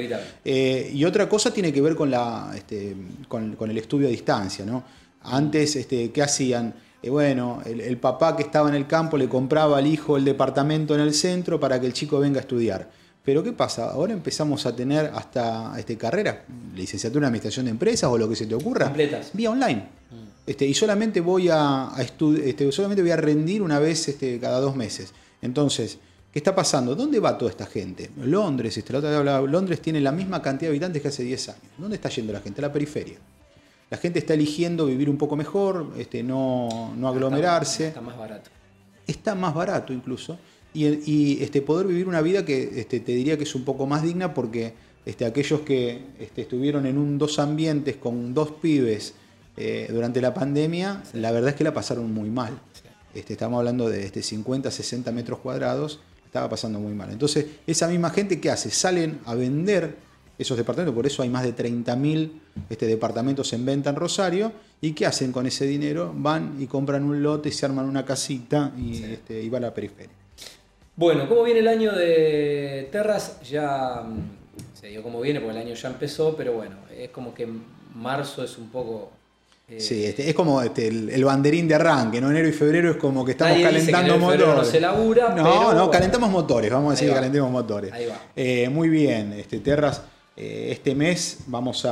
Eh, 0.45 0.91
y 0.95 1.05
otra 1.05 1.29
cosa 1.29 1.53
tiene 1.53 1.73
que 1.73 1.81
ver 1.81 1.95
con, 1.95 2.11
la, 2.11 2.51
este, 2.57 2.97
con, 3.29 3.55
con, 3.55 3.71
el 3.71 3.79
estudio 3.79 4.09
a 4.09 4.11
distancia. 4.11 4.65
¿no? 4.65 4.83
Antes, 5.23 5.77
este, 5.77 6.11
¿qué 6.11 6.23
hacían? 6.23 6.75
Eh, 7.03 7.11
bueno, 7.11 7.63
el, 7.65 7.97
papá 7.97 8.37
que 8.37 8.43
estaba 8.43 8.69
en 8.69 8.75
el 8.75 8.87
campo 8.87 9.17
le 9.17 9.29
compraba 9.29 9.79
al 9.79 9.87
hijo 9.87 10.17
el 10.17 10.25
departamento 10.25 10.95
en 10.95 11.01
el 11.01 11.15
centro 11.15 11.59
para 11.59 11.81
que 11.81 11.87
el 11.87 11.93
chico 11.93 12.19
venga 12.19 12.39
a 12.39 12.43
estudiar. 12.43 12.91
Pero 13.25 13.43
¿qué 13.43 13.53
pasa? 13.53 13.91
Ahora 13.91 14.13
empezamos 14.13 14.67
a 14.67 14.75
tener 14.75 15.11
hasta 15.15 15.75
este, 15.79 15.97
carrera, 15.97 16.45
licenciatura 16.75 17.27
en 17.27 17.29
administración 17.29 17.67
de 17.67 17.71
empresas 17.71 18.11
o 18.11 18.19
lo 18.19 18.29
que 18.29 18.37
se 18.37 18.47
te 18.47 18.55
ocurra, 18.55 18.87
Completas. 18.87 19.31
vía 19.33 19.51
online. 19.51 19.83
Mm. 20.11 20.31
Este, 20.47 20.67
y 20.67 20.75
solamente 20.75 21.21
voy 21.21 21.49
a, 21.51 21.91
este, 21.99 22.73
solamente 22.73 23.03
voy 23.03 23.11
a 23.11 23.17
rendir 23.17 23.63
una 23.63 23.79
vez 23.79 24.09
este, 24.09 24.39
cada 24.39 24.59
dos 24.59 24.75
meses. 24.75 25.13
Entonces, 25.43 25.99
¿qué 26.33 26.39
está 26.39 26.55
pasando? 26.55 26.95
¿Dónde 26.95 27.21
va 27.21 27.37
toda 27.37 27.51
esta 27.51 27.67
gente? 27.67 28.11
Londres, 28.25 28.77
este, 28.77 28.93
la 28.93 28.99
otra 29.01 29.17
hablaba, 29.17 29.47
Londres 29.47 29.81
tiene 29.81 30.01
la 30.01 30.13
misma 30.13 30.41
cantidad 30.41 30.71
de 30.71 30.77
habitantes 30.77 31.03
que 31.03 31.09
hace 31.09 31.23
10 31.23 31.49
años. 31.51 31.63
¿Dónde 31.79 31.97
está 31.97 32.09
yendo 32.09 32.33
la 32.33 32.41
gente? 32.41 32.61
A 32.61 32.63
la 32.63 32.73
periferia 32.73 33.19
la 33.91 33.97
gente 33.97 34.21
está 34.21 34.35
eligiendo 34.35 34.87
vivir 34.87 35.11
un 35.11 35.19
poco 35.19 35.35
mejor, 35.35 35.93
este, 35.99 36.23
no, 36.23 36.95
no 36.97 37.09
aglomerarse. 37.09 37.89
Está, 37.89 38.01
más 38.01 38.17
barato. 38.17 38.51
Está 39.07 39.35
más 39.35 39.53
barato 39.53 39.93
incluso. 39.93 40.39
Y, 40.73 41.43
este, 41.43 41.63
poder 41.63 41.89
vivir 41.89 42.07
una 42.07 42.21
vida 42.21 42.45
que 42.45 42.81
este, 42.81 43.01
te 43.01 43.13
diría 43.13 43.37
que 43.37 43.43
es 43.43 43.55
un 43.57 43.65
poco 43.65 43.87
más 43.87 44.05
digna 44.05 44.33
porque 44.33 44.75
este, 45.05 45.25
aquellos 45.25 45.63
que 45.63 46.07
este, 46.21 46.43
estuvieron 46.43 46.87
en 46.87 46.97
un 46.97 47.19
dos 47.19 47.41
ambientes 47.41 47.97
con 47.97 48.33
dos 48.33 48.53
pibes 48.53 49.15
eh, 49.57 49.89
durante 49.91 50.21
la 50.21 50.33
pandemia, 50.33 51.03
la 51.15 51.33
verdad 51.33 51.51
es 51.51 51.57
que 51.57 51.65
la 51.65 51.75
pasaron 51.75 52.15
muy 52.15 52.31
mal. 52.31 52.57
Este, 53.13 53.33
estamos 53.33 53.59
hablando 53.59 53.89
de 53.89 54.05
este, 54.05 54.23
50, 54.23 54.71
60 54.71 55.11
metros 55.11 55.41
cuadrados, 55.41 55.99
estaba 56.25 56.49
pasando 56.49 56.79
muy 56.79 56.95
mal. 56.95 57.11
Entonces, 57.11 57.47
esa 57.67 57.89
misma 57.89 58.11
gente, 58.11 58.41
¿qué 58.41 58.51
hace? 58.51 58.71
Salen 58.71 59.19
a 59.25 59.35
vender 59.35 59.97
esos 60.41 60.57
departamentos, 60.57 60.95
por 60.95 61.07
eso 61.07 61.23
hay 61.23 61.29
más 61.29 61.43
de 61.43 61.55
30.000 61.55 62.31
este, 62.71 62.87
departamentos 62.87 63.53
en 63.53 63.67
venta 63.67 63.91
en 63.91 63.97
Rosario, 63.97 64.53
y 64.81 64.93
¿qué 64.93 65.05
hacen 65.05 65.33
con 65.33 65.47
ese 65.47 65.67
dinero? 65.67 66.13
Van 66.17 66.57
y 66.59 66.67
compran 66.67 67.05
un 67.05 67.23
lote, 67.23 67.51
y 67.51 67.53
se 67.53 67.67
arman 67.67 67.85
una 67.85 68.05
casita 68.05 68.73
y, 68.79 69.03
este, 69.05 69.43
y 69.43 69.51
va 69.51 69.59
a 69.59 69.61
la 69.61 69.75
periferia. 69.75 70.13
Bueno, 70.97 71.29
¿cómo 71.29 71.43
viene 71.43 71.61
el 71.61 71.69
año 71.69 71.93
de 71.93 72.89
Terras? 72.91 73.41
Ya 73.43 74.03
mm, 74.03 74.81
se 74.81 74.89
dio 74.89 75.03
cómo 75.03 75.21
viene, 75.21 75.41
porque 75.41 75.59
el 75.59 75.67
año 75.67 75.75
ya 75.75 75.89
empezó, 75.89 76.35
pero 76.35 76.55
bueno, 76.55 76.77
es 76.97 77.11
como 77.11 77.35
que 77.35 77.47
marzo 77.95 78.43
es 78.43 78.57
un 78.57 78.69
poco 78.69 79.11
eh, 79.71 79.79
sí, 79.79 80.05
este, 80.05 80.29
es 80.29 80.35
como 80.35 80.61
este, 80.63 80.89
el, 80.89 81.25
banderín 81.25 81.69
de 81.69 81.77
arranque, 81.77 82.21
¿no? 82.21 82.29
Enero 82.31 82.49
y 82.49 82.53
febrero 82.53 82.91
es 82.91 82.97
como 82.97 83.25
que 83.25 83.33
estamos 83.33 83.57
calentando 83.63 84.19
motores. 84.19 84.57
No 84.57 84.65
se 84.65 84.81
labura, 84.81 85.29
no, 85.29 85.73
no, 85.73 85.89
calentamos 85.89 86.29
motores, 86.29 86.73
vamos 86.73 86.89
a 86.89 86.91
decir 86.95 87.09
que 87.09 87.15
calentemos 87.15 87.53
motores. 87.53 87.93
Ahí 87.93 88.07
va. 88.07 88.21
Eh, 88.35 88.69
muy 88.69 88.89
bien, 88.89 89.33
este, 89.35 89.61
Terras 89.61 90.03
eh, 90.37 90.69
este 90.71 90.95
mes 90.95 91.41
vamos 91.47 91.87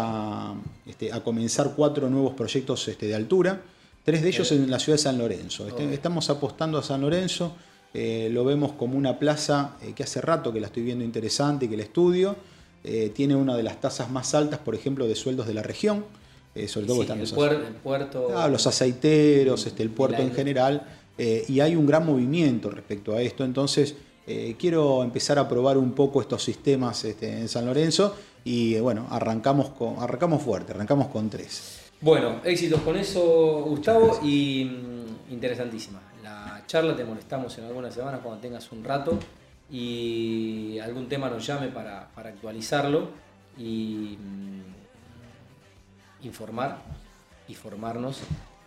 este, 0.87 1.13
a, 1.13 1.21
comenzar 1.21 1.73
cuatro 1.77 2.09
nuevos 2.09 2.35
proyectos 2.35 2.87
este, 2.89 3.07
de 3.07 3.15
altura, 3.15 3.61
tres 4.05 4.23
de 4.23 4.29
ellos 4.29 4.51
en 4.53 4.71
la 4.71 4.79
ciudad 4.79 4.97
de 4.97 5.03
San 5.03 5.19
Lorenzo. 5.19 5.67
Este, 5.67 5.93
estamos 5.93 6.31
apostando 6.31 6.79
a 6.79 6.83
San 6.83 7.01
Lorenzo, 7.01 7.55
eh, 7.93 8.29
lo 8.33 8.45
vemos 8.45 8.73
como 8.73 8.97
una 8.97 9.19
plaza 9.19 9.77
eh, 9.83 9.93
que 9.95 10.03
hace 10.03 10.21
rato 10.21 10.53
que 10.53 10.61
la 10.61 10.69
estoy 10.69 10.83
viendo 10.83 11.05
interesante 11.05 11.67
y 11.67 11.69
que 11.69 11.77
la 11.77 11.83
estudio. 11.83 12.37
tiene 13.15 13.35
una 13.35 13.55
de 13.55 13.63
las 13.63 13.81
tasas 13.81 14.09
más 14.11 14.35
altas, 14.35 14.61
por 14.61 14.75
ejemplo, 14.75 15.07
de 15.07 15.15
sueldos 15.15 15.47
de 15.47 15.53
la 15.53 15.63
región. 15.63 16.07
sobre 16.69 16.87
todo 16.87 17.03
están 17.03 17.19
los, 17.19 17.33
puerto, 17.33 18.29
ah, 18.35 18.49
los 18.49 18.67
aceiteros, 18.67 19.67
el 19.79 19.91
puerto 19.91 20.23
en 20.23 20.33
general, 20.33 20.87
y 21.19 21.61
hay 21.61 21.77
un 21.77 21.87
gran 21.87 22.07
movimiento 22.07 22.71
respecto 22.71 23.15
a 23.15 23.21
esto. 23.21 23.45
Entonces, 23.45 23.97
quiero 24.59 25.03
empezar 25.03 25.39
a 25.39 25.49
probar 25.49 25.79
un 25.79 25.93
poco 25.93 26.21
estos 26.21 26.43
sistemas 26.43 27.05
este, 27.05 27.41
en 27.41 27.49
San 27.49 27.67
Lorenzo 27.67 28.15
y 28.45 28.79
bueno, 28.81 29.07
arrancamos, 29.11 29.71
con, 29.71 29.99
arrancamos 29.99 30.43
fuerte, 30.43 30.73
arrancamos 30.73 31.09
con 31.09 31.29
tres. 31.29 31.91
Bueno, 32.01 32.41
éxitos 32.45 32.81
con 32.83 32.97
eso, 32.97 33.65
Gustavo, 33.67 34.21
y 34.23 34.65
mm, 34.65 35.33
interesantísima. 35.33 36.01
La 36.23 36.63
charla 36.67 36.95
te 36.95 37.05
molestamos 37.05 37.59
en 37.59 37.65
algunas 37.65 37.93
semanas 37.93 38.21
cuando 38.23 38.41
tengas 38.41 38.71
un 38.71 38.85
rato 38.85 39.19
y 39.71 40.79
algún 40.79 41.09
tema 41.09 41.29
nos 41.29 41.45
llame 41.45 41.69
para, 41.69 42.09
actualizarlo 42.15 43.09
y 43.57 44.17
mm, 44.21 44.63
informar 46.27 46.79
y 47.49 47.55
formarnos 47.55 48.21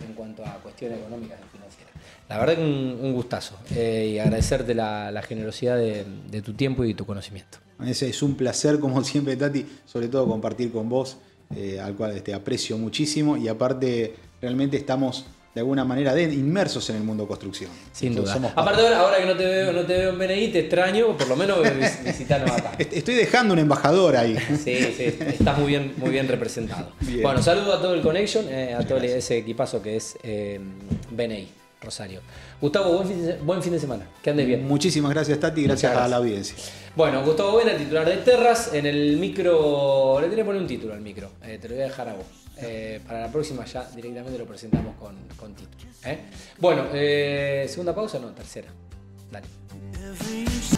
en 0.06 0.14
cuanto 0.14 0.46
a 0.46 0.56
cuestiones 0.56 1.00
económicas 1.00 1.40
y 1.40 1.58
financieras. 1.58 1.94
La 2.30 2.38
verdad 2.38 2.56
que 2.56 2.64
un, 2.64 3.14
gustazo 3.14 3.58
eh, 3.76 4.12
y 4.14 4.20
agradecerte 4.20 4.74
la, 4.74 5.22
generosidad 5.28 5.78
de 5.78 6.42
tu 6.42 6.54
tiempo 6.54 6.84
y 6.86 6.94
tu 6.94 7.06
conocimiento. 7.06 7.60
Es, 7.86 8.22
un 8.22 8.36
placer, 8.36 8.80
como 8.80 9.04
siempre, 9.04 9.36
Tati, 9.36 9.66
sobre 9.86 10.08
todo 10.08 10.28
compartir 10.28 10.72
con 10.72 10.90
vos, 10.90 11.18
eh, 11.56 11.80
al 11.80 11.96
cual 11.96 12.12
te 12.12 12.18
este, 12.18 12.34
aprecio 12.34 12.78
muchísimo 12.78 13.38
y 13.38 13.48
aparte 13.48 14.16
realmente 14.42 14.78
estamos 14.78 15.26
de 15.54 15.60
alguna 15.60 15.84
manera 15.84 16.20
inmersos 16.22 16.90
en 16.90 16.98
el 16.98 17.04
mundo 17.04 17.28
construcción. 17.28 17.70
Sin 17.92 18.16
duda. 18.16 18.34
Aparte 18.56 18.88
ahora, 18.88 19.18
que 19.18 19.26
no 19.26 19.36
te 19.36 19.46
veo, 19.46 19.74
no 19.74 19.82
te 19.86 19.98
veo 19.98 20.10
en 20.12 20.20
BNI, 20.20 20.48
te 20.48 20.60
extraño, 20.60 21.18
por 21.18 21.28
lo 21.28 21.36
menos 21.36 21.60
visitarnos 22.04 22.52
acá. 22.52 22.72
Estoy 22.80 23.16
dejando 23.16 23.54
un 23.54 23.60
embajador 23.60 24.16
ahí. 24.16 24.38
Sí, 24.62 24.94
sí, 24.96 25.18
estás 25.28 25.58
muy 25.58 25.70
bien, 25.70 25.94
muy 25.98 26.10
bien 26.12 26.28
representado. 26.28 26.92
Bueno, 27.22 27.42
saludo 27.42 27.74
a 27.74 27.82
todo 27.82 27.94
el 27.94 28.02
Connection, 28.02 28.46
eh, 28.50 28.74
a 28.74 28.86
todo 28.86 29.00
ese 29.00 29.38
equipazo 29.38 29.82
que 29.82 29.98
es 29.98 30.18
eh, 30.24 30.60
BNI. 31.10 31.62
Rosario. 31.82 32.22
Gustavo, 32.62 33.04
buen 33.44 33.64
fin, 33.64 33.74
de, 33.74 33.80
semana. 33.80 34.08
Que 34.22 34.30
andes 34.30 34.46
bien. 34.46 34.68
Muchísimas 34.68 35.12
gracias, 35.12 35.40
Tati, 35.40 35.64
gracias, 35.64 35.92
gracias, 35.92 36.06
a 36.06 36.08
la 36.08 36.18
audiencia. 36.18 36.56
Bueno, 36.96 37.24
Gustavo 37.24 37.54
Buena, 37.54 37.76
titular 37.76 38.08
de 38.08 38.18
Terras, 38.18 38.72
en 38.74 38.86
el 38.86 39.18
micro. 39.18 40.20
Le 40.22 40.28
tenía 40.28 40.44
que 40.44 40.46
poner 40.46 40.62
un 40.62 40.68
título 40.68 40.94
al 40.94 41.02
micro, 41.02 41.32
eh, 41.44 41.58
te 41.60 41.68
lo 41.68 41.74
voy 41.74 41.84
a 41.84 41.88
dejar 41.88 42.10
a 42.10 42.14
vos. 42.14 42.41
Eh, 42.62 43.02
para 43.06 43.22
la 43.22 43.32
próxima 43.32 43.66
ya 43.66 43.90
directamente 43.92 44.38
lo 44.38 44.46
presentamos 44.46 44.96
con, 44.98 45.16
con 45.38 45.54
título. 45.56 45.92
¿eh? 46.06 46.20
Bueno, 46.60 46.86
segunda 47.68 47.94
pausa, 47.94 48.20
no, 48.20 48.32
tercera. 48.34 48.70
Dale. 49.32 49.48